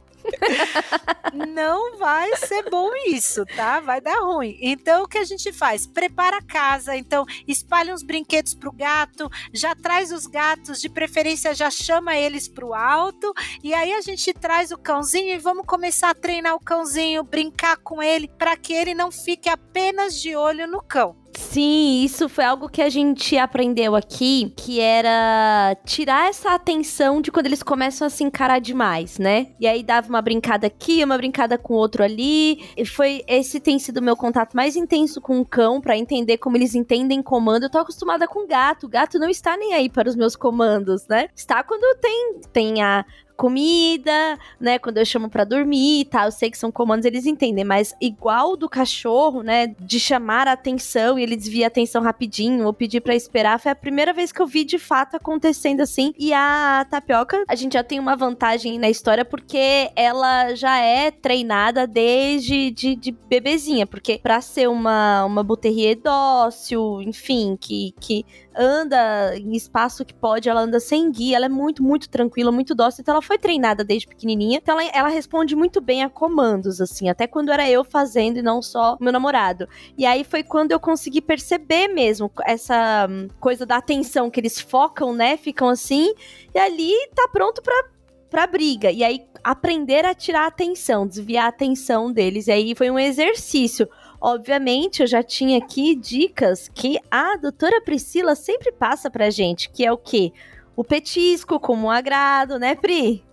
[1.34, 3.80] não vai ser bom isso, tá?
[3.80, 4.58] Vai dar ruim.
[4.62, 5.86] Então o que a gente faz?
[5.86, 11.54] Prepara a casa, então espalha uns brinquedos pro gato, já traz os gatos, de preferência
[11.54, 16.10] já chama eles pro alto, e aí a gente traz o cãozinho e vamos começar
[16.10, 20.68] a treinar o cãozinho, brincar com ele, para que ele não fique apenas de olho
[20.68, 21.16] no cão.
[21.38, 27.32] Sim, isso foi algo que a gente aprendeu aqui, que era tirar essa atenção de
[27.32, 29.50] quando eles começam a se encarar demais, né?
[29.60, 32.68] E aí dava uma brincada aqui, uma brincada com outro ali.
[32.76, 36.40] E foi esse tem sido o meu contato mais intenso com o cão para entender
[36.40, 37.64] como eles entendem comando.
[37.64, 38.88] Eu tô acostumada com gato.
[38.88, 41.30] O gato não está nem aí para os meus comandos, né?
[41.36, 43.06] Está quando tem tem a
[43.38, 44.80] comida, né?
[44.80, 46.18] Quando eu chamo para dormir e tá?
[46.18, 49.68] tal, eu sei que são comandos, eles entendem, mas igual do cachorro, né?
[49.80, 53.72] De chamar a atenção e ele desvia a atenção rapidinho ou pedir para esperar, foi
[53.72, 56.14] a primeira vez que eu vi de fato acontecendo assim.
[56.18, 61.12] E a tapioca, a gente já tem uma vantagem na história porque ela já é
[61.12, 68.26] treinada desde de, de bebezinha, porque para ser uma, uma buterrier dócil, enfim, que, que
[68.58, 72.74] anda em espaço que pode, ela anda sem guia, ela é muito, muito tranquila, muito
[72.74, 76.82] dócil, então ela foi treinada desde pequenininha, então ela, ela responde muito bem a comandos,
[76.82, 79.68] assim, até quando era eu fazendo e não só meu namorado.
[79.98, 84.60] E aí foi quando eu consegui perceber mesmo essa hum, coisa da atenção que eles
[84.60, 86.14] focam, né, ficam assim,
[86.54, 87.98] e ali tá pronto pra
[88.30, 88.92] pra briga.
[88.92, 92.48] E aí, aprender a tirar a atenção, desviar a atenção deles.
[92.48, 93.88] E aí foi um exercício.
[94.20, 99.86] Obviamente, eu já tinha aqui dicas que a doutora Priscila sempre passa pra gente, que
[99.86, 100.34] é o quê?
[100.76, 103.24] O petisco como um agrado, né, Pri?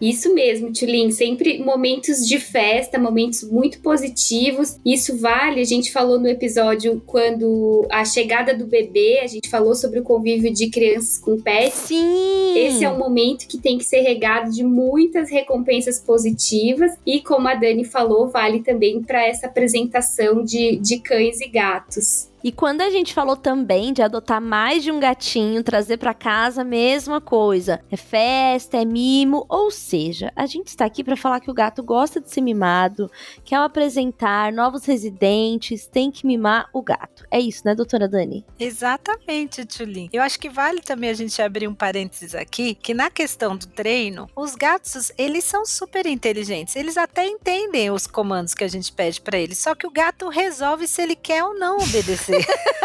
[0.00, 4.78] Isso mesmo, Tulin, sempre momentos de festa, momentos muito positivos.
[4.84, 9.74] Isso vale, a gente falou no episódio quando a chegada do bebê, a gente falou
[9.74, 11.74] sobre o convívio de crianças com pets.
[11.74, 12.56] Sim!
[12.56, 17.46] Esse é um momento que tem que ser regado de muitas recompensas positivas e, como
[17.48, 22.29] a Dani falou, vale também para essa apresentação de, de cães e gatos.
[22.42, 26.64] E quando a gente falou também de adotar mais de um gatinho, trazer para casa,
[26.64, 27.82] mesma coisa.
[27.90, 31.82] É festa, é mimo, ou seja, a gente está aqui para falar que o gato
[31.82, 33.10] gosta de ser mimado,
[33.44, 37.26] quer apresentar novos residentes, tem que mimar o gato.
[37.30, 38.44] É isso, né, doutora Dani?
[38.58, 40.08] Exatamente, Tulin.
[40.10, 43.66] Eu acho que vale também a gente abrir um parênteses aqui, que na questão do
[43.66, 46.74] treino, os gatos, eles são super inteligentes.
[46.74, 50.28] Eles até entendem os comandos que a gente pede para eles, só que o gato
[50.30, 52.80] resolve se ele quer ou não obedecer acontecer.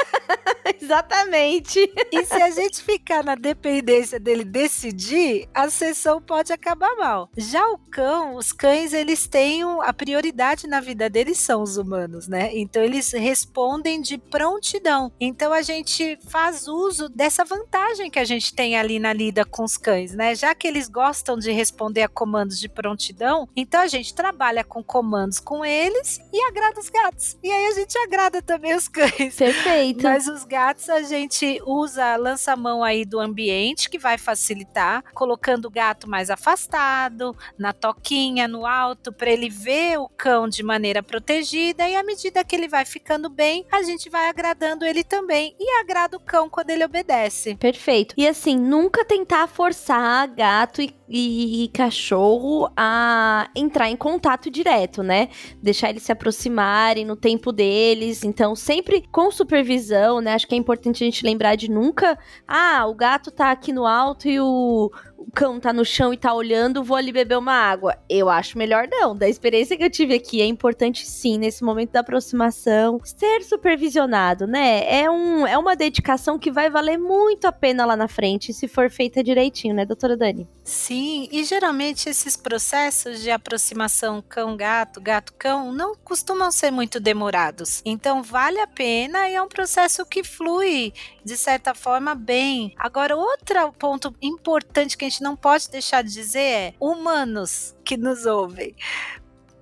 [0.82, 1.80] Exatamente.
[2.12, 7.30] E se a gente ficar na dependência dele decidir, a sessão pode acabar mal.
[7.38, 12.28] Já o cão, os cães, eles têm a prioridade na vida deles são os humanos,
[12.28, 12.52] né?
[12.54, 15.12] Então eles respondem de prontidão.
[15.20, 19.64] Então a gente faz uso dessa vantagem que a gente tem ali na lida com
[19.64, 20.36] os cães, né?
[20.36, 24.84] Já que eles gostam de responder a comandos de prontidão, então a gente trabalha com
[24.84, 27.38] comandos com eles e agrada os gatos.
[27.44, 29.35] E aí a gente agrada também os cães.
[29.38, 30.04] Perfeito.
[30.04, 35.72] Mas os gatos a gente usa lança-mão aí do ambiente que vai facilitar, colocando o
[35.72, 41.88] gato mais afastado, na toquinha, no alto, para ele ver o cão de maneira protegida
[41.88, 45.80] e à medida que ele vai ficando bem, a gente vai agradando ele também e
[45.80, 47.56] agrada o cão quando ele obedece.
[47.56, 48.16] Perfeito.
[48.18, 55.30] E assim, nunca tentar forçar gato e, e, cachorro a entrar em contato direto, né?
[55.62, 58.24] Deixar eles se aproximarem no tempo deles.
[58.24, 60.34] Então, sempre com supervisão, né?
[60.34, 62.18] Acho que é importante a gente lembrar de nunca.
[62.48, 66.18] Ah, o gato tá aqui no alto e o, o cão tá no chão e
[66.18, 67.98] tá olhando, vou ali beber uma água.
[68.10, 69.16] Eu acho melhor não.
[69.16, 74.48] Da experiência que eu tive aqui, é importante sim, nesse momento da aproximação, ser supervisionado,
[74.48, 74.84] né?
[74.88, 78.68] É, um, é uma dedicação que vai valer muito a pena lá na frente, se
[78.68, 80.48] for feita direitinho, né, doutora Dani?
[80.64, 87.82] Sim, e geralmente esses processos de aproximação cão-gato, gato-cão, não costumam ser muito demorados.
[87.86, 90.92] Então, vale a pena e é um processo que flui,
[91.26, 92.74] de certa forma, bem.
[92.78, 97.98] Agora, outro ponto importante que a gente não pode deixar de dizer é humanos que
[97.98, 98.76] nos ouvem.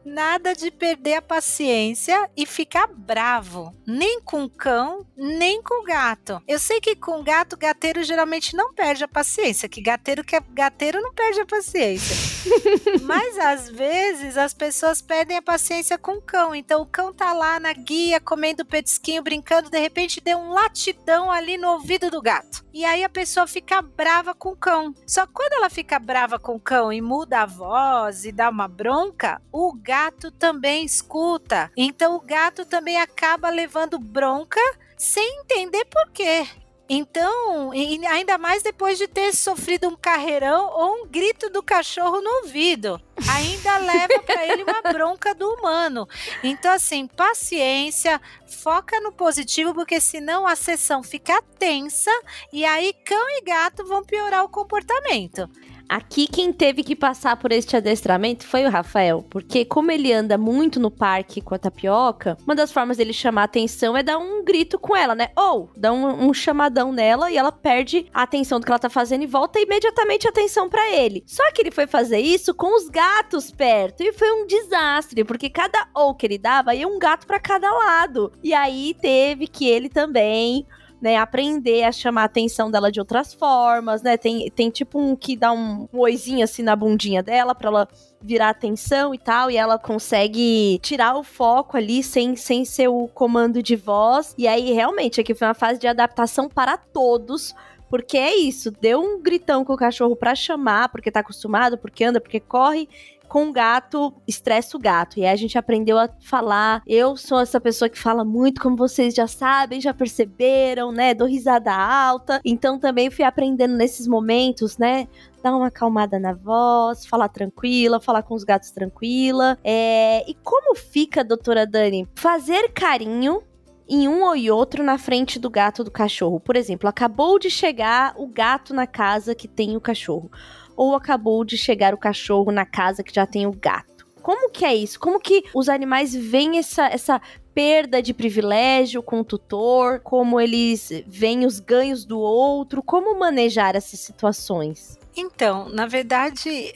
[0.06, 3.74] Nada de perder a paciência e ficar bravo.
[3.88, 6.42] Nem com cão, nem com o gato.
[6.48, 9.70] Eu sei que com gato, gateiro geralmente não perde a paciência.
[9.70, 12.44] Que gateiro que é gateiro não perde a paciência.
[13.04, 16.54] Mas às vezes as pessoas perdem a paciência com o cão.
[16.54, 21.32] Então o cão tá lá na guia, comendo petisquinho, brincando, de repente deu um latidão
[21.32, 22.64] ali no ouvido do gato.
[22.74, 24.94] E aí a pessoa fica brava com o cão.
[25.08, 28.68] Só quando ela fica brava com o cão e muda a voz e dá uma
[28.68, 29.93] bronca, o gato
[30.32, 31.72] também escuta.
[31.78, 34.60] Então o gato também acaba levando bronca
[34.98, 36.48] sem entender por quê.
[36.90, 42.44] Então, ainda mais depois de ter sofrido um carreirão ou um grito do cachorro no
[42.44, 43.02] ouvido,
[43.34, 46.08] ainda leva para ele uma bronca do humano.
[46.44, 52.12] Então, assim, paciência, foca no positivo, porque senão a sessão fica tensa
[52.52, 55.50] e aí cão e gato vão piorar o comportamento.
[55.94, 60.40] Aqui quem teve que passar por este adestramento foi o Rafael, porque como ele anda
[60.40, 64.44] muito no parque com a tapioca, uma das formas dele chamar atenção é dar um
[64.44, 65.30] grito com ela, né?
[65.36, 68.90] Ou dar um, um chamadão nela e ela perde a atenção do que ela tá
[68.90, 71.24] fazendo e volta imediatamente a atenção para ele.
[71.28, 75.48] Só que ele foi fazer isso com os gatos perto e foi um desastre, porque
[75.48, 78.34] cada ou que ele dava ia um gato para cada lado.
[78.42, 80.66] E aí teve que ele também
[81.04, 84.16] né, aprender a chamar a atenção dela de outras formas, né?
[84.16, 87.88] Tem, tem tipo um que dá um, um oizinho assim na bundinha dela para ela
[88.22, 93.10] virar atenção e tal, e ela consegue tirar o foco ali sem, sem ser o
[93.10, 94.34] comando de voz.
[94.38, 97.54] E aí, realmente, aqui foi uma fase de adaptação para todos.
[97.90, 102.04] Porque é isso, deu um gritão com o cachorro para chamar, porque tá acostumado, porque
[102.04, 102.90] anda, porque corre,
[103.28, 105.20] com o gato, estressa o gato.
[105.20, 106.82] E aí a gente aprendeu a falar.
[106.86, 111.14] Eu sou essa pessoa que fala muito, como vocês já sabem, já perceberam, né?
[111.14, 112.42] Dou risada alta.
[112.46, 115.08] Então também fui aprendendo nesses momentos, né?
[115.44, 119.58] dar uma acalmada na voz, falar tranquila, falar com os gatos tranquila.
[119.62, 120.24] É...
[120.30, 122.08] E como fica, doutora Dani?
[122.16, 123.44] Fazer carinho
[123.88, 126.40] em um ou outro na frente do gato do cachorro.
[126.40, 130.32] Por exemplo, acabou de chegar o gato na casa que tem o cachorro
[130.76, 134.06] ou acabou de chegar o cachorro na casa que já tem o gato.
[134.22, 135.00] Como que é isso?
[135.00, 137.22] Como que os animais veem essa, essa
[137.54, 140.00] perda de privilégio com o tutor?
[140.00, 142.82] Como eles veem os ganhos do outro?
[142.82, 144.98] Como manejar essas situações?
[145.16, 146.74] Então, na verdade,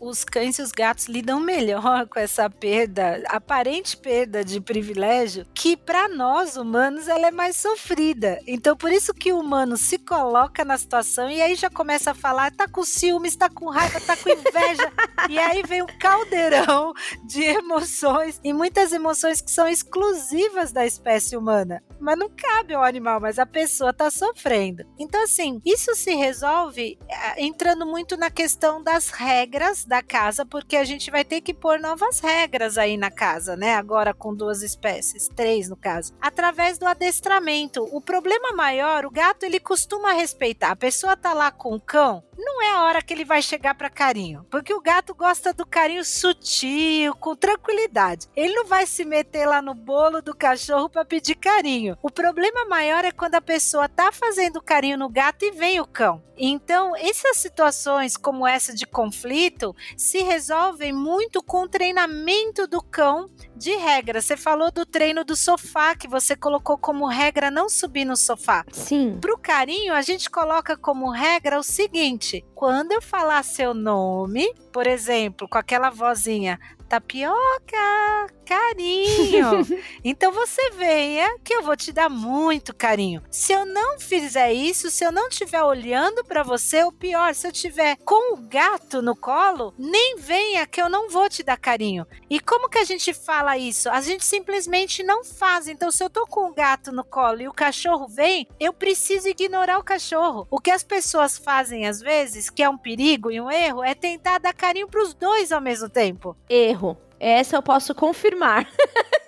[0.00, 5.76] os cães e os gatos lidam melhor com essa perda, aparente perda de privilégio, que
[5.76, 8.40] para nós humanos ela é mais sofrida.
[8.46, 12.14] Então, por isso que o humano se coloca na situação e aí já começa a
[12.14, 14.92] falar, tá com ciúmes, tá com raiva, tá com inveja.
[15.28, 16.92] e aí vem um caldeirão
[17.26, 21.82] de emoções e muitas emoções que são exclusivas da espécie humana.
[22.00, 24.84] Mas não cabe ao animal, mas a pessoa tá sofrendo.
[24.98, 30.76] Então, assim, isso se resolve eh, entrando muito na questão das regras da casa, porque
[30.76, 33.74] a gente vai ter que pôr novas regras aí na casa, né?
[33.74, 37.88] Agora com duas espécies, três no caso, através do adestramento.
[37.90, 40.72] O problema maior, o gato ele costuma respeitar.
[40.72, 43.74] A pessoa tá lá com o cão, não é a hora que ele vai chegar
[43.74, 48.28] para carinho, porque o gato gosta do carinho sutil, com tranquilidade.
[48.34, 51.96] Ele não vai se meter lá no bolo do cachorro para pedir carinho.
[52.02, 55.86] O problema maior é quando a pessoa tá fazendo carinho no gato e vem o
[55.86, 56.22] cão.
[56.36, 63.30] Então, essas situações como essa de conflito se resolvem muito com o treinamento do cão
[63.64, 64.20] de regra.
[64.20, 68.62] Você falou do treino do sofá, que você colocou como regra não subir no sofá.
[68.70, 69.16] Sim.
[69.20, 74.86] Pro carinho, a gente coloca como regra o seguinte: quando eu falar seu nome, por
[74.86, 79.66] exemplo, com aquela vozinha, tapioca, carinho.
[80.04, 83.22] então você venha que eu vou te dar muito carinho.
[83.30, 87.46] Se eu não fizer isso, se eu não estiver olhando para você, ou pior, se
[87.46, 91.56] eu tiver com o gato no colo, nem venha que eu não vou te dar
[91.56, 92.06] carinho.
[92.30, 93.88] E como que a gente fala isso?
[93.88, 95.68] A gente simplesmente não faz.
[95.68, 99.28] Então se eu tô com o gato no colo e o cachorro vem, eu preciso
[99.28, 100.46] ignorar o cachorro.
[100.50, 103.94] O que as pessoas fazem às vezes, que é um perigo e um erro, é
[103.94, 106.36] tentar dar carinho para os dois ao mesmo tempo.
[106.48, 106.96] Erro.
[107.18, 108.68] Essa eu posso confirmar.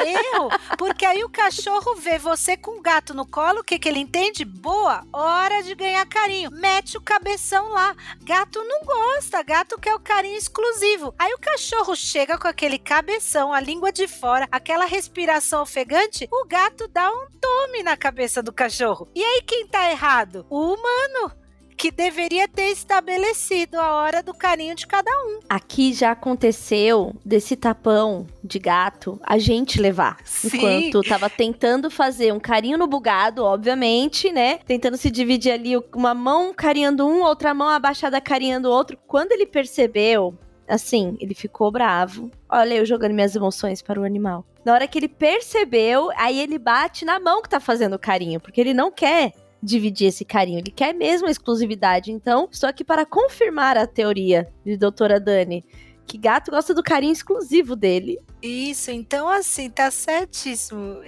[0.00, 3.88] Erro, porque aí o cachorro vê você com o gato no colo, o que, que
[3.88, 4.44] ele entende?
[4.44, 6.50] Boa, hora de ganhar carinho.
[6.50, 7.94] Mete o cabeção lá.
[8.22, 11.14] Gato não gosta, gato quer o carinho exclusivo.
[11.18, 16.46] Aí o cachorro chega com aquele cabeção, a língua de fora, aquela respiração ofegante, o
[16.46, 19.08] gato dá um tome na cabeça do cachorro.
[19.14, 20.46] E aí quem tá errado?
[20.48, 21.39] O humano
[21.80, 25.40] que deveria ter estabelecido a hora do carinho de cada um.
[25.48, 30.18] Aqui já aconteceu desse tapão de gato a gente levar.
[30.22, 30.58] Sim.
[30.58, 34.58] Enquanto tava tentando fazer um carinho no bugado, obviamente, né?
[34.66, 38.98] Tentando se dividir ali uma mão carinhando um, outra mão abaixada carinhando o outro.
[39.06, 40.34] Quando ele percebeu
[40.68, 42.30] assim, ele ficou bravo.
[42.46, 44.44] Olha eu jogando minhas emoções para o animal.
[44.66, 48.60] Na hora que ele percebeu, aí ele bate na mão que tá fazendo carinho, porque
[48.60, 49.32] ele não quer
[49.62, 52.10] dividir esse carinho, ele quer mesmo a exclusividade.
[52.10, 55.64] Então, estou aqui para confirmar a teoria de doutora Dani
[56.10, 58.18] que gato gosta do carinho exclusivo dele.
[58.42, 61.00] Isso, então assim, tá certíssimo.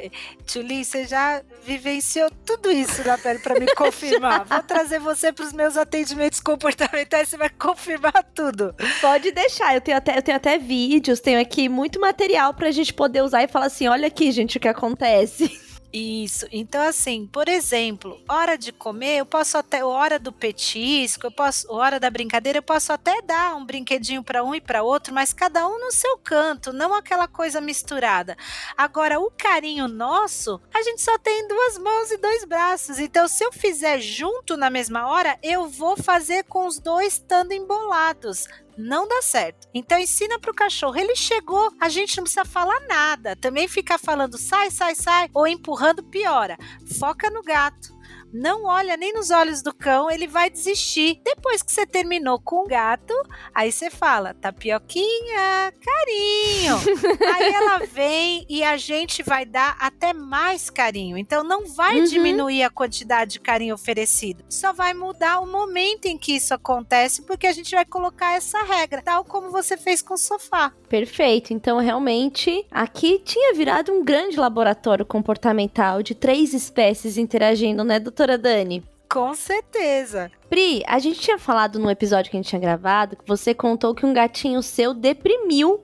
[0.46, 4.44] Tchuli, você já vivenciou tudo isso na pele para me confirmar.
[4.44, 8.72] Vou trazer você para os meus atendimentos comportamentais, você vai confirmar tudo.
[9.00, 12.94] Pode deixar, eu tenho até, eu tenho até vídeos, tenho aqui muito material pra gente
[12.94, 15.71] poder usar e falar assim: olha aqui, gente, o que acontece.
[15.93, 16.47] Isso.
[16.51, 21.70] Então, assim, por exemplo, hora de comer, eu posso até, hora do petisco, eu posso,
[21.70, 25.34] hora da brincadeira, eu posso até dar um brinquedinho para um e para outro, mas
[25.34, 28.38] cada um no seu canto, não aquela coisa misturada.
[28.74, 32.99] Agora, o carinho nosso, a gente só tem duas mãos e dois braços.
[32.99, 37.53] Então, se eu fizer junto na mesma hora, eu vou fazer com os dois estando
[37.53, 39.68] embolados não dá certo.
[39.74, 43.36] Então ensina pro cachorro, ele chegou, a gente não precisa falar nada.
[43.36, 46.56] Também ficar falando sai, sai, sai ou empurrando piora.
[46.98, 47.91] Foca no gato
[48.32, 51.20] não olha nem nos olhos do cão, ele vai desistir.
[51.22, 53.14] Depois que você terminou com o gato,
[53.54, 56.76] aí você fala: tapioquinha, carinho.
[57.34, 61.18] aí ela vem e a gente vai dar até mais carinho.
[61.18, 62.04] Então não vai uhum.
[62.04, 67.22] diminuir a quantidade de carinho oferecido, só vai mudar o momento em que isso acontece,
[67.22, 70.72] porque a gente vai colocar essa regra, tal como você fez com o sofá.
[70.88, 71.52] Perfeito.
[71.52, 78.21] Então realmente aqui tinha virado um grande laboratório comportamental de três espécies interagindo, né, doutor?
[78.22, 78.82] Doutora Dani?
[79.10, 80.30] Com certeza.
[80.48, 83.94] Pri, a gente tinha falado no episódio que a gente tinha gravado que você contou
[83.94, 85.80] que um gatinho seu deprimiu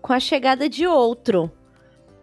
[0.00, 1.50] com a chegada de outro.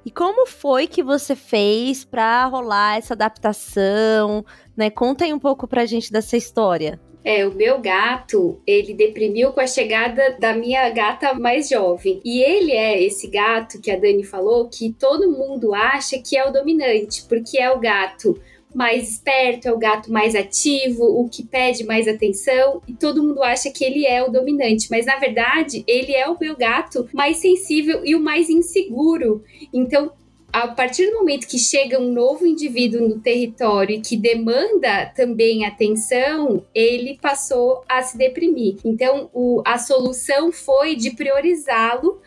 [0.05, 4.43] E como foi que você fez para rolar essa adaptação,
[4.75, 4.89] né?
[4.89, 6.99] Conta aí um pouco pra gente dessa história.
[7.25, 12.21] É, o meu gato, ele deprimiu com a chegada da minha gata mais jovem.
[12.23, 16.47] E ele é esse gato que a Dani falou que todo mundo acha que é
[16.47, 18.39] o dominante, porque é o gato
[18.73, 23.41] mais esperto, é o gato mais ativo, o que pede mais atenção, e todo mundo
[23.41, 27.37] acha que ele é o dominante, mas na verdade ele é o meu gato mais
[27.37, 29.43] sensível e o mais inseguro.
[29.73, 30.11] Então,
[30.51, 35.65] a partir do momento que chega um novo indivíduo no território e que demanda também
[35.65, 38.77] atenção, ele passou a se deprimir.
[38.83, 42.21] Então, o, a solução foi de priorizá-lo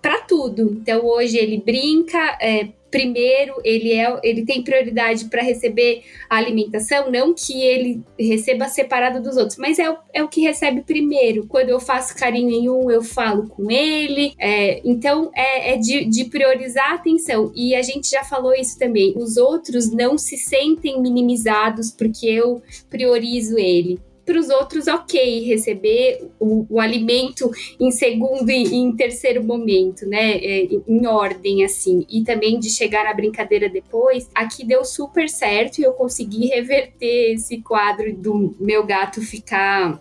[0.00, 0.76] para tudo.
[0.80, 7.10] Então, hoje ele brinca, é, primeiro, ele, é, ele tem prioridade para receber a alimentação,
[7.10, 11.46] não que ele receba separado dos outros, mas é, é o que recebe primeiro.
[11.48, 14.34] Quando eu faço carinho em um, eu falo com ele.
[14.38, 17.50] É, então, é, é de, de priorizar a atenção.
[17.56, 19.14] E a gente já falou isso também.
[19.16, 26.28] Os outros não se sentem minimizados porque eu priorizo ele para os outros, ok, receber
[26.38, 27.50] o, o, alimento
[27.80, 30.36] em segundo e em terceiro momento, né?
[30.36, 32.06] É, em ordem, assim.
[32.08, 34.28] E também de chegar na brincadeira depois.
[34.34, 40.00] Aqui deu super certo e eu consegui reverter esse quadro do meu gato ficar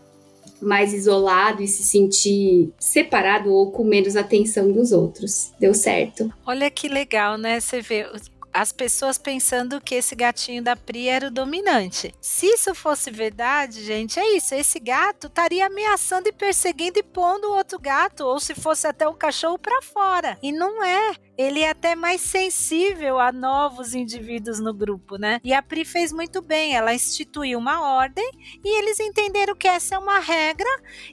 [0.62, 5.52] mais isolado e se sentir separado ou com menos atenção dos outros.
[5.60, 6.32] Deu certo.
[6.46, 7.60] Olha que legal, né?
[7.60, 8.06] Você vê,
[8.54, 12.14] as pessoas pensando que esse gatinho da Pri era o dominante.
[12.22, 14.54] Se isso fosse verdade, gente, é isso.
[14.54, 19.08] Esse gato estaria ameaçando e perseguindo e pondo o outro gato, ou se fosse até
[19.08, 20.38] um cachorro para fora.
[20.42, 21.16] E não é.
[21.38, 25.40] Ele é até mais sensível a novos indivíduos no grupo, né?
[25.44, 26.76] E a Pri fez muito bem.
[26.76, 28.30] Ela instituiu uma ordem
[28.64, 30.70] e eles entenderam que essa é uma regra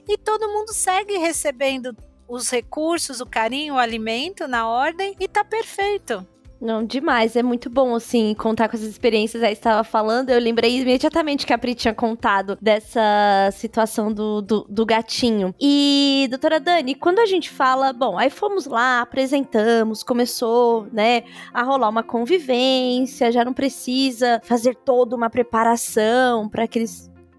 [0.07, 1.95] e todo mundo segue recebendo
[2.27, 6.25] os recursos, o carinho, o alimento na ordem e tá perfeito.
[6.61, 7.35] Não, demais.
[7.35, 9.41] É muito bom, assim, contar com essas experiências.
[9.41, 14.65] Aí estava falando, eu lembrei imediatamente que a Pri tinha contado dessa situação do, do,
[14.69, 15.55] do, gatinho.
[15.59, 21.63] E, doutora Dani, quando a gente fala, bom, aí fomos lá, apresentamos, começou, né, a
[21.63, 26.79] rolar uma convivência, já não precisa fazer toda uma preparação para que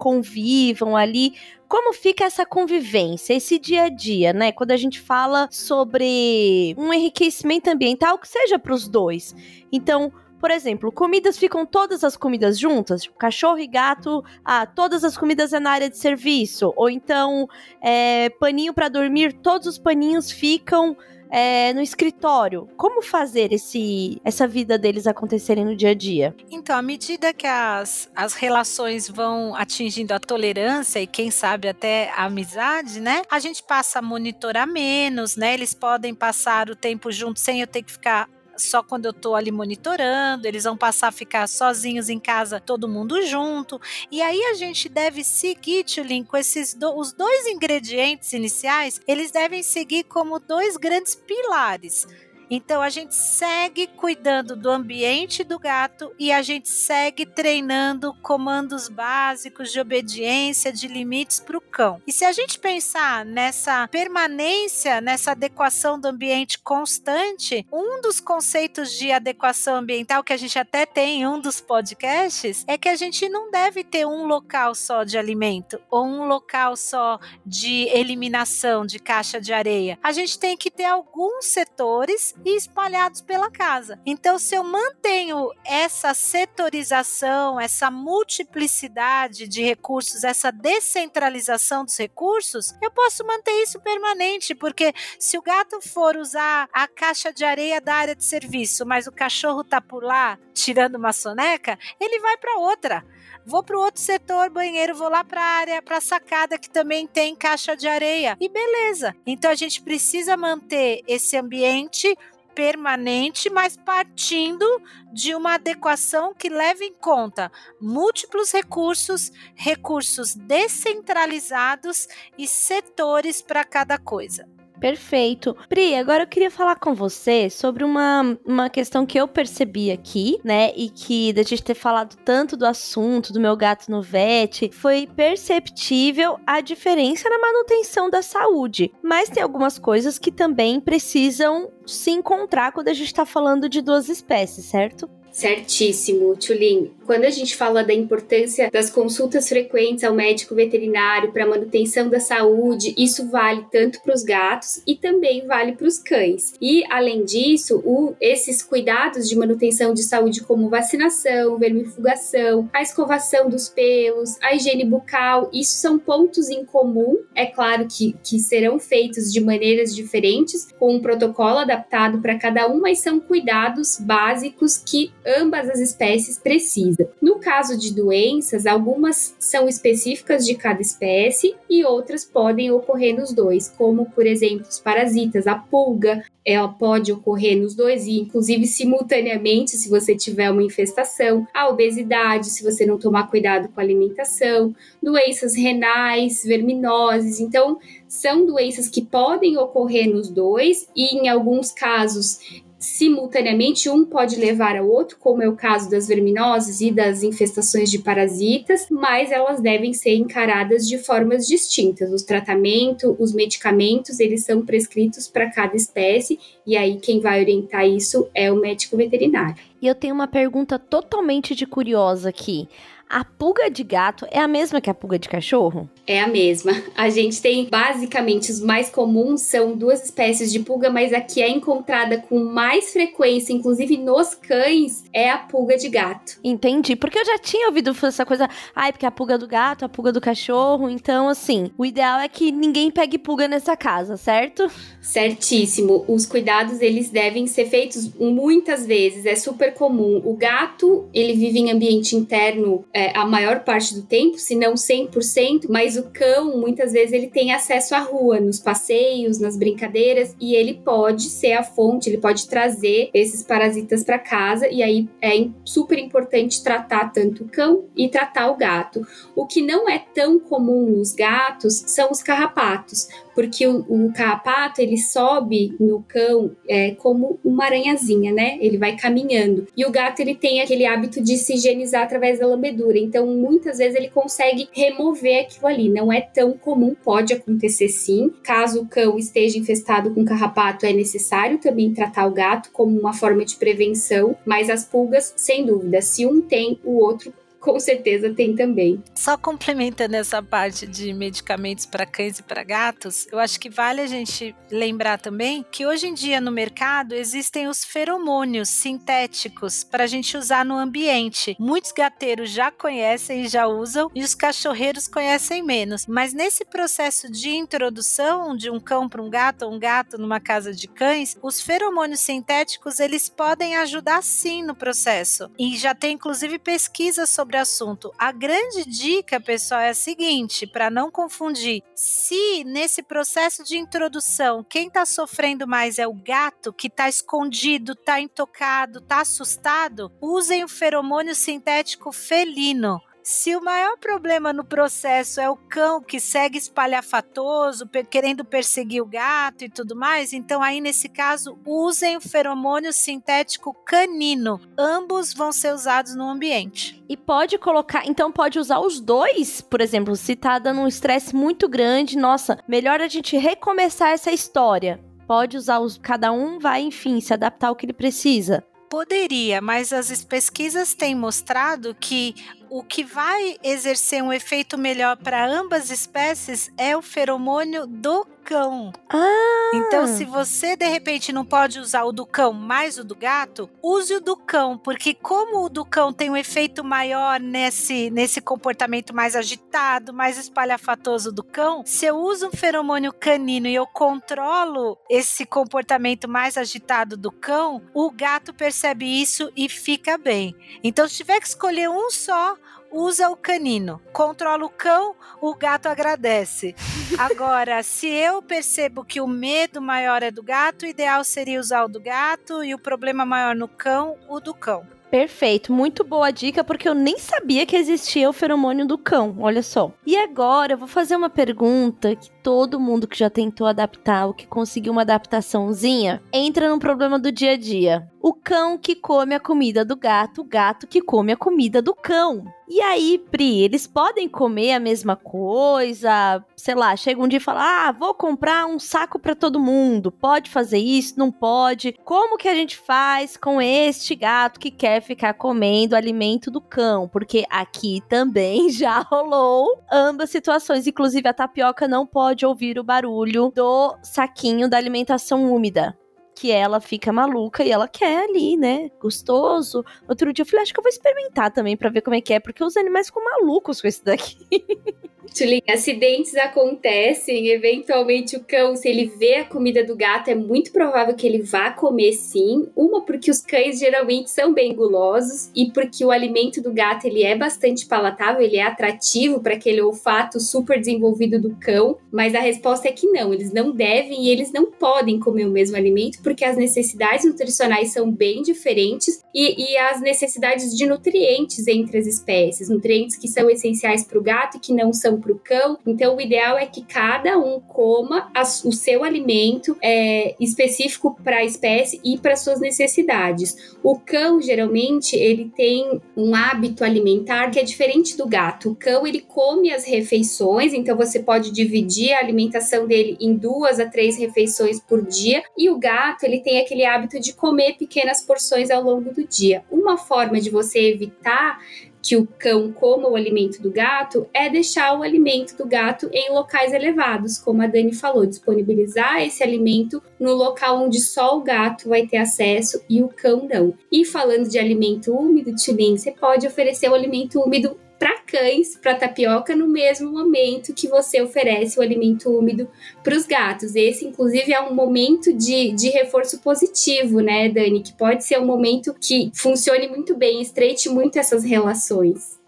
[0.01, 1.35] convivam ali
[1.69, 4.51] como fica essa convivência, esse dia a dia, né?
[4.51, 9.37] Quando a gente fala sobre um enriquecimento ambiental que seja para os dois.
[9.71, 13.03] Então, por exemplo, comidas ficam todas as comidas juntas?
[13.03, 16.73] Tipo, cachorro e gato, ah, todas as comidas é na área de serviço.
[16.77, 17.47] Ou então,
[17.81, 20.97] é, paninho para dormir, todos os paninhos ficam
[21.31, 22.68] é, no escritório.
[22.76, 26.35] Como fazer esse, essa vida deles acontecerem no dia a dia?
[26.51, 32.11] Então, à medida que as, as relações vão atingindo a tolerância e quem sabe até
[32.11, 33.22] a amizade, né?
[33.31, 35.55] A gente passa a monitorar menos, né?
[35.55, 38.28] Eles podem passar o tempo juntos sem eu ter que ficar
[38.63, 42.89] só quando eu tô ali monitorando, eles vão passar a ficar sozinhos em casa, todo
[42.89, 43.81] mundo junto.
[44.11, 49.31] E aí a gente deve seguir, Tulin, com esses do, os dois ingredientes iniciais, eles
[49.31, 52.07] devem seguir como dois grandes pilares
[52.51, 58.89] então a gente segue cuidando do ambiente do gato e a gente segue treinando comandos
[58.89, 62.03] básicos de obediência, de limites para o cão.
[62.07, 68.93] E se a gente pensar nessa permanência, nessa adequação do ambiente constante, um dos conceitos
[68.99, 72.97] de adequação ambiental que a gente até tem em um dos podcasts é que a
[72.97, 78.85] gente não deve ter um local só de alimento ou um local só de eliminação
[78.85, 79.99] de caixa de areia.
[80.03, 84.01] A gente tem que ter alguns setores e espalhados pela casa.
[84.05, 92.91] Então, se eu mantenho essa setorização, essa multiplicidade de recursos, essa descentralização dos recursos, eu
[92.91, 97.95] posso manter isso permanente, porque se o gato for usar a caixa de areia da
[97.95, 102.59] área de serviço, mas o cachorro tá por lá tirando uma soneca, ele vai para
[102.59, 103.05] outra
[103.45, 106.71] vou para o outro setor banheiro, vou lá para a área, para a sacada que
[106.71, 108.37] também tem caixa de areia.
[108.41, 109.14] E beleza.
[109.27, 112.16] Então a gente precisa manter esse ambiente
[112.55, 114.66] permanente, mas partindo
[115.12, 117.51] de uma adequação que leve em conta
[117.81, 124.47] múltiplos recursos, recursos descentralizados e setores para cada coisa.
[124.81, 125.55] Perfeito.
[125.68, 130.41] Pri, agora eu queria falar com você sobre uma, uma questão que eu percebi aqui,
[130.43, 130.72] né?
[130.74, 135.07] E que, da gente ter falado tanto do assunto do meu gato no vet, foi
[135.07, 138.91] perceptível a diferença na manutenção da saúde.
[139.03, 143.83] Mas tem algumas coisas que também precisam se encontrar quando a gente tá falando de
[143.83, 145.11] duas espécies, certo?
[145.33, 146.91] Certíssimo, Tulin.
[147.07, 152.20] Quando a gente fala da importância das consultas frequentes ao médico veterinário para manutenção da
[152.20, 156.55] saúde, isso vale tanto para os gatos e também vale para os cães.
[156.61, 163.51] E, além disso, o, esses cuidados de manutenção de saúde, como vacinação, vermifugação, a escovação
[163.51, 167.18] dos pelos, a higiene bucal, isso são pontos em comum.
[167.35, 172.68] É claro que, que serão feitos de maneiras diferentes, com um protocolo adaptado para cada
[172.68, 177.07] um, mas são cuidados básicos que ambas as espécies precisam.
[177.21, 183.33] No caso de doenças, algumas são específicas de cada espécie e outras podem ocorrer nos
[183.33, 188.66] dois, como por exemplo os parasitas, a pulga, ela pode ocorrer nos dois e inclusive
[188.66, 193.85] simultaneamente se você tiver uma infestação, a obesidade, se você não tomar cuidado com a
[193.85, 197.41] alimentação, doenças renais, verminoses.
[197.41, 202.41] Então, são doenças que podem ocorrer nos dois e em alguns casos
[202.81, 207.91] simultaneamente um pode levar ao outro, como é o caso das verminoses e das infestações
[207.91, 212.11] de parasitas, mas elas devem ser encaradas de formas distintas.
[212.11, 217.87] Os tratamentos, os medicamentos, eles são prescritos para cada espécie e aí quem vai orientar
[217.87, 219.57] isso é o médico veterinário.
[219.83, 222.66] E eu tenho uma pergunta totalmente de curiosa aqui.
[223.13, 225.91] A pulga de gato é a mesma que a pulga de cachorro?
[226.07, 226.71] É a mesma.
[226.97, 231.43] A gente tem basicamente os mais comuns são duas espécies de pulga, mas a que
[231.43, 236.39] é encontrada com mais frequência, inclusive nos cães, é a pulga de gato.
[236.45, 239.89] Entendi, porque eu já tinha ouvido essa coisa, ai, porque a pulga do gato, a
[239.89, 244.71] pulga do cachorro, então assim, o ideal é que ninguém pegue pulga nessa casa, certo?
[245.01, 246.05] Certíssimo.
[246.07, 250.23] Os cuidados eles devem ser feitos muitas vezes, é super comum.
[250.25, 254.75] O gato, ele vive em ambiente interno é, a maior parte do tempo, se não
[254.75, 260.35] 100%, mas o cão, muitas vezes, ele tem acesso à rua, nos passeios, nas brincadeiras,
[260.41, 265.09] e ele pode ser a fonte, ele pode trazer esses parasitas para casa, e aí
[265.23, 269.07] é super importante tratar tanto o cão e tratar o gato.
[269.35, 274.81] O que não é tão comum nos gatos são os carrapatos porque o, o carrapato
[274.81, 278.59] ele sobe no cão é, como uma aranhazinha, né?
[278.61, 279.66] Ele vai caminhando.
[279.76, 282.99] E o gato ele tem aquele hábito de se higienizar através da lambedura.
[282.99, 285.89] Então, muitas vezes ele consegue remover aquilo ali.
[285.89, 288.33] Não é tão comum, pode acontecer sim.
[288.43, 293.12] Caso o cão esteja infestado com carrapato, é necessário também tratar o gato como uma
[293.12, 294.37] forma de prevenção.
[294.45, 299.03] Mas as pulgas, sem dúvida, se um tem, o outro com certeza tem também.
[299.15, 304.01] Só complementando essa parte de medicamentos para cães e para gatos, eu acho que vale
[304.01, 310.05] a gente lembrar também que hoje em dia no mercado existem os feromônios sintéticos para
[310.05, 311.55] a gente usar no ambiente.
[311.61, 316.07] Muitos gateiros já conhecem e já usam, e os cachorreiros conhecem menos.
[316.07, 320.41] Mas nesse processo de introdução de um cão para um gato ou um gato numa
[320.41, 325.51] casa de cães, os feromônios sintéticos eles podem ajudar sim no processo.
[325.59, 328.15] E já tem inclusive pesquisas sobre sobre o assunto.
[328.19, 331.83] A grande dica, pessoal, é a seguinte, para não confundir.
[331.95, 337.93] Se nesse processo de introdução, quem está sofrendo mais é o gato que está escondido,
[337.93, 343.01] está intocado, está assustado, usem o feromônio sintético felino.
[343.23, 349.07] Se o maior problema no processo é o cão que segue espalhafatoso, querendo perseguir o
[349.07, 354.61] gato e tudo mais, então aí nesse caso usem o feromônio sintético canino.
[354.77, 357.03] Ambos vão ser usados no ambiente.
[357.09, 361.35] E pode colocar, então pode usar os dois, por exemplo, se tá dando um estresse
[361.35, 364.99] muito grande, nossa, melhor a gente recomeçar essa história.
[365.27, 368.64] Pode usar os, cada um vai, enfim, se adaptar ao que ele precisa.
[368.91, 372.35] Poderia, mas as pesquisas têm mostrado que
[372.71, 378.93] o que vai exercer um efeito melhor para ambas espécies é o feromônio do cão.
[379.09, 379.71] Ah.
[379.73, 383.71] Então, se você de repente não pode usar o do cão mais o do gato,
[383.81, 388.41] use o do cão, porque como o do cão tem um efeito maior nesse, nesse
[388.41, 393.87] comportamento mais agitado, mais espalhafatoso do cão, se eu uso um feromônio canino e eu
[393.87, 400.57] controlo esse comportamento mais agitado do cão, o gato percebe isso e fica bem.
[400.83, 402.57] Então, se tiver que escolher um só,
[402.91, 404.01] usa o canino.
[404.12, 406.74] Controla o cão, o gato agradece.
[407.18, 411.84] Agora, se eu percebo que o medo maior é do gato, o ideal seria usar
[411.84, 414.86] o do gato e o problema maior no cão, o do cão.
[415.11, 419.61] Perfeito, muito boa dica, porque eu nem sabia que existia o feromônio do cão, olha
[419.61, 419.93] só.
[420.07, 424.34] E agora eu vou fazer uma pergunta que todo mundo que já tentou adaptar ou
[424.34, 428.09] que conseguiu uma adaptaçãozinha entra no problema do dia a dia.
[428.22, 431.95] O cão que come a comida do gato, o gato que come a comida do
[431.95, 432.45] cão.
[432.68, 436.45] E aí, Pri, eles podem comer a mesma coisa?
[436.55, 440.12] Sei lá, chega um dia e fala: "Ah, vou comprar um saco para todo mundo".
[440.12, 441.18] Pode fazer isso?
[441.18, 441.95] Não pode?
[442.05, 447.09] Como que a gente faz com este gato que quer ficar comendo alimento do cão?
[447.09, 453.53] Porque aqui também já rolou ambas situações, inclusive a tapioca não pode ouvir o barulho
[453.55, 455.97] do saquinho da alimentação úmida
[456.41, 458.89] que ela fica maluca e ela quer ali, né?
[458.99, 459.85] Gostoso.
[460.09, 462.33] Outro dia eu falei, acho que eu vou experimentar também para ver como é que
[462.33, 464.39] é, porque os animais ficam malucos com esse daqui.
[465.37, 470.72] Tulin, acidentes acontecem, eventualmente o cão, se ele vê a comida do gato, é muito
[470.72, 472.68] provável que ele vá comer sim.
[472.74, 477.22] Uma porque os cães geralmente são bem gulosos e porque o alimento do gato ele
[477.22, 482.41] é bastante palatável, ele é atrativo para aquele olfato super desenvolvido do cão, mas a
[482.41, 486.20] resposta é que não, eles não devem e eles não podem comer o mesmo alimento
[486.22, 492.07] porque as necessidades nutricionais são bem diferentes e, e as necessidades de nutrientes entre as
[492.07, 495.79] espécies, nutrientes que são essenciais para o gato e que não são para o cão.
[495.87, 498.31] Então, o ideal é que cada um coma
[498.64, 503.75] o seu alimento é, específico para a espécie e para suas necessidades.
[503.83, 508.71] O cão, geralmente, ele tem um hábito alimentar que é diferente do gato.
[508.71, 513.79] O cão, ele come as refeições, então você pode dividir a alimentação dele em duas
[513.79, 515.43] a três refeições por dia.
[515.57, 519.64] E o gato, ele tem aquele hábito de comer pequenas porções ao longo do dia.
[519.71, 521.59] Uma forma de você evitar
[522.03, 526.33] que o cão coma o alimento do gato é deixar o alimento do gato em
[526.33, 531.89] locais elevados, como a Dani falou, disponibilizar esse alimento no local onde só o gato
[531.89, 533.75] vai ter acesso e o cão não.
[533.91, 538.95] E falando de alimento úmido, Tulin, você pode oferecer o alimento úmido para cães, para
[538.95, 542.67] tapioca, no mesmo momento que você oferece o alimento úmido
[543.05, 543.77] para os gatos.
[543.77, 547.83] Esse, inclusive, é um momento de, de reforço positivo, né, Dani?
[547.83, 552.39] Que pode ser um momento que funcione muito bem, estreite muito essas relações.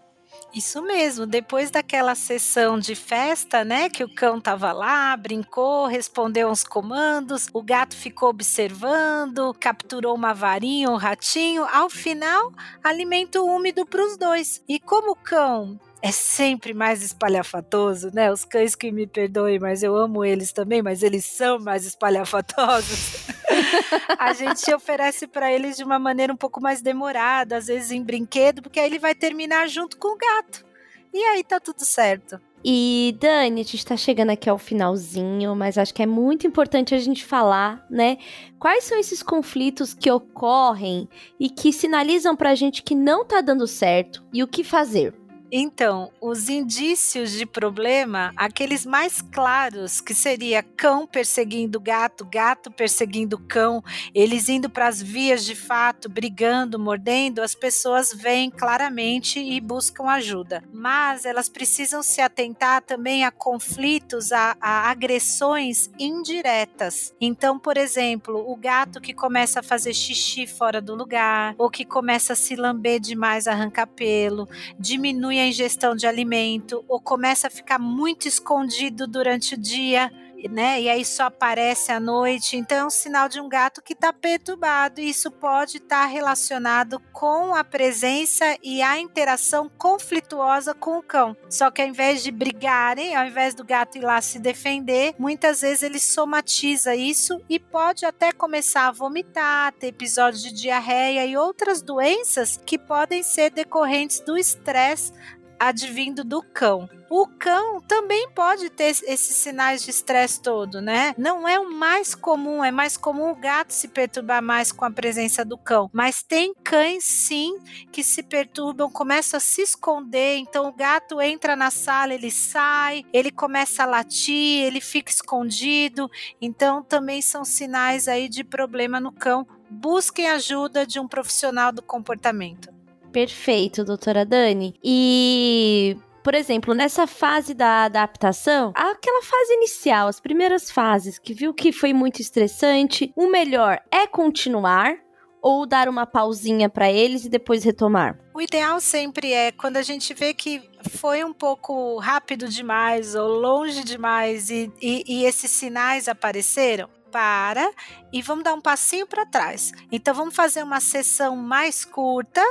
[0.53, 6.47] Isso mesmo, depois daquela sessão de festa, né, que o cão tava lá, brincou, respondeu
[6.47, 13.83] uns comandos, o gato ficou observando, capturou uma varinha, um ratinho, ao final, alimento úmido
[13.83, 14.63] para os dois.
[14.69, 18.29] E como o cão é sempre mais espalhafatoso, né?
[18.29, 23.23] Os cães que me perdoem, mas eu amo eles também, mas eles são mais espalhafatosos.
[24.19, 28.03] a gente oferece para eles de uma maneira um pouco mais demorada, às vezes em
[28.03, 30.65] brinquedo, porque aí ele vai terminar junto com o gato.
[31.13, 32.37] E aí tá tudo certo.
[32.65, 36.93] E Dani, a gente tá chegando aqui ao finalzinho, mas acho que é muito importante
[36.93, 38.17] a gente falar, né?
[38.59, 41.07] Quais são esses conflitos que ocorrem
[41.39, 45.22] e que sinalizam pra gente que não tá dando certo e o que fazer?
[45.55, 53.37] Então, os indícios de problema, aqueles mais claros, que seria cão perseguindo gato, gato perseguindo
[53.37, 53.83] cão,
[54.15, 60.05] eles indo para as vias de fato, brigando, mordendo, as pessoas veem claramente e buscam
[60.05, 60.63] ajuda.
[60.73, 67.13] Mas elas precisam se atentar também a conflitos, a, a agressões indiretas.
[67.21, 71.85] Então, por exemplo, o gato que começa a fazer xixi fora do lugar, ou que
[71.85, 74.49] começa a se lamber demais, arrancar pelo,
[74.79, 80.11] diminui a ingestão de alimento ou começa a ficar muito escondido durante o dia,
[80.47, 80.81] né?
[80.81, 82.57] E aí só aparece à noite.
[82.57, 85.01] Então é um sinal de um gato que está perturbado.
[85.01, 91.03] E isso pode estar tá relacionado com a presença e a interação conflituosa com o
[91.03, 91.35] cão.
[91.49, 95.61] Só que ao invés de brigarem, ao invés do gato ir lá se defender, muitas
[95.61, 101.37] vezes ele somatiza isso e pode até começar a vomitar, ter episódios de diarreia e
[101.37, 105.13] outras doenças que podem ser decorrentes do estresse
[105.59, 106.89] advindo do cão.
[107.15, 111.13] O cão também pode ter esses sinais de estresse todo, né?
[111.15, 114.89] Não é o mais comum, é mais comum o gato se perturbar mais com a
[114.89, 115.91] presença do cão.
[115.93, 117.59] Mas tem cães, sim,
[117.91, 120.37] que se perturbam, começam a se esconder.
[120.37, 126.09] Então o gato entra na sala, ele sai, ele começa a latir, ele fica escondido.
[126.41, 129.45] Então também são sinais aí de problema no cão.
[129.69, 132.72] Busquem ajuda de um profissional do comportamento.
[133.13, 134.73] Perfeito, doutora Dani.
[134.83, 141.53] E por exemplo, nessa fase da adaptação, aquela fase inicial, as primeiras fases, que viu
[141.53, 144.95] que foi muito estressante, o melhor é continuar
[145.41, 148.17] ou dar uma pausinha para eles e depois retomar?
[148.33, 153.27] O ideal sempre é quando a gente vê que foi um pouco rápido demais ou
[153.27, 157.71] longe demais e, e, e esses sinais apareceram, para
[158.11, 159.71] e vamos dar um passinho para trás.
[159.91, 162.43] Então vamos fazer uma sessão mais curta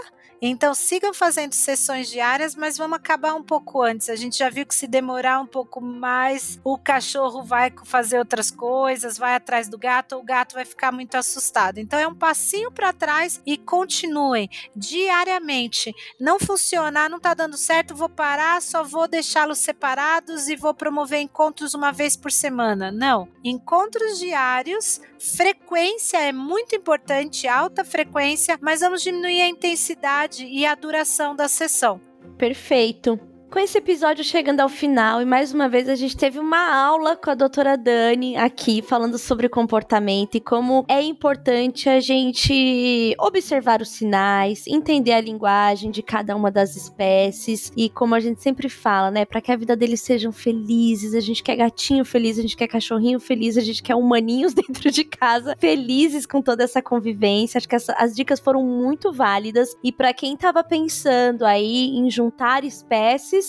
[0.45, 4.09] então sigam fazendo sessões diárias, mas vamos acabar um pouco antes.
[4.09, 8.51] A gente já viu que se demorar um pouco mais, o cachorro vai fazer outras
[8.51, 11.79] coisas, vai atrás do gato, o gato vai ficar muito assustado.
[11.79, 15.95] Então é um passinho para trás e continuem diariamente.
[16.19, 21.21] Não funcionar, não está dando certo, vou parar, só vou deixá-los separados e vou promover
[21.21, 22.91] encontros uma vez por semana.
[22.91, 30.65] Não, encontros diários, frequência é muito importante, alta frequência, mas vamos diminuir a intensidade e
[30.67, 32.01] a duração da sessão.
[32.39, 33.19] Perfeito.
[33.53, 37.15] Com esse episódio chegando ao final, e mais uma vez a gente teve uma aula
[37.15, 43.83] com a doutora Dani aqui, falando sobre comportamento e como é importante a gente observar
[43.83, 48.71] os sinais, entender a linguagem de cada uma das espécies e como a gente sempre
[48.71, 52.43] fala, né, para que a vida deles sejam felizes, a gente quer gatinho feliz, a
[52.43, 56.81] gente quer cachorrinho feliz, a gente quer humaninhos dentro de casa felizes com toda essa
[56.81, 57.59] convivência.
[57.59, 62.11] Acho que essa, as dicas foram muito válidas e para quem tava pensando aí em
[62.11, 63.42] juntar espécies,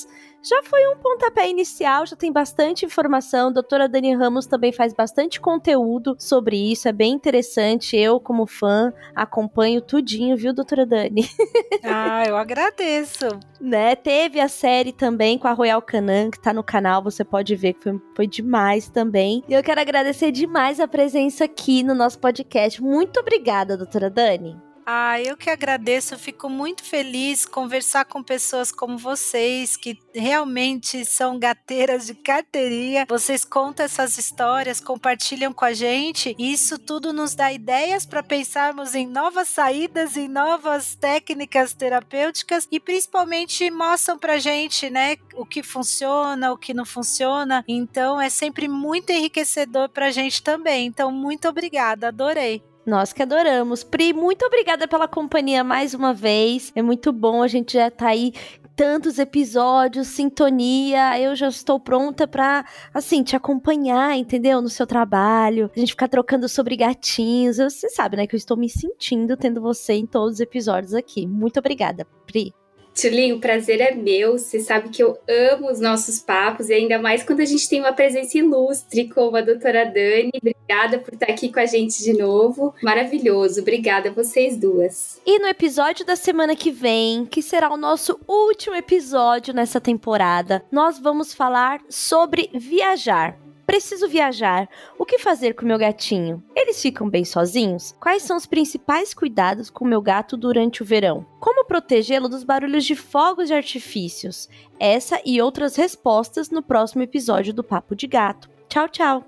[0.46, 3.48] já foi um pontapé inicial, já tem bastante informação.
[3.48, 7.96] A doutora Dani Ramos também faz bastante conteúdo sobre isso, é bem interessante.
[7.96, 11.28] Eu, como fã, acompanho tudinho, viu, doutora Dani?
[11.86, 13.26] Ah, eu agradeço.
[13.60, 13.96] né?
[13.96, 17.74] Teve a série também com a Royal Canin, que tá no canal, você pode ver
[17.74, 19.44] que foi, foi demais também.
[19.48, 22.82] E eu quero agradecer demais a presença aqui no nosso podcast.
[22.82, 24.58] Muito obrigada, doutora Dani.
[24.86, 31.06] Ah, eu que agradeço, eu fico muito feliz conversar com pessoas como vocês, que realmente
[31.06, 33.06] são gateiras de carteirinha.
[33.08, 38.22] Vocês contam essas histórias, compartilham com a gente, e isso tudo nos dá ideias para
[38.22, 45.46] pensarmos em novas saídas, em novas técnicas terapêuticas e principalmente mostram pra gente, né, o
[45.46, 47.64] que funciona, o que não funciona.
[47.70, 50.88] Então é sempre muito enriquecedor pra gente também.
[50.88, 52.62] Então, muito obrigada, adorei.
[52.86, 53.84] Nós que adoramos.
[53.84, 56.72] Pri, muito obrigada pela companhia mais uma vez.
[56.76, 58.34] É muito bom, a gente já tá aí
[58.76, 61.20] tantos episódios, sintonia.
[61.20, 64.62] Eu já estou pronta para assim te acompanhar, entendeu?
[64.62, 65.72] No seu trabalho.
[65.76, 67.58] A gente ficar trocando sobre gatinhos.
[67.58, 71.26] Você sabe, né, que eu estou me sentindo tendo você em todos os episódios aqui.
[71.26, 72.54] Muito obrigada, Pri.
[72.94, 74.38] Tulinho, o prazer é meu.
[74.38, 77.80] Você sabe que eu amo os nossos papos e ainda mais quando a gente tem
[77.80, 80.32] uma presença ilustre como a doutora Dani.
[80.36, 82.74] Obrigada por estar aqui com a gente de novo.
[82.82, 83.62] Maravilhoso.
[83.62, 85.22] Obrigada a vocês duas.
[85.26, 90.64] E no episódio da semana que vem, que será o nosso último episódio nessa temporada,
[90.72, 93.43] nós vamos falar sobre viajar.
[93.66, 94.70] Preciso viajar.
[94.98, 96.44] O que fazer com meu gatinho?
[96.56, 97.96] Eles ficam bem sozinhos?
[98.00, 101.26] Quais são os principais cuidados com meu gato durante o verão?
[101.40, 104.50] Como protegê-lo dos barulhos de fogos de artifícios?
[104.80, 108.50] Essa e outras respostas no próximo episódio do Papo de Gato.
[108.68, 109.26] Tchau, tchau!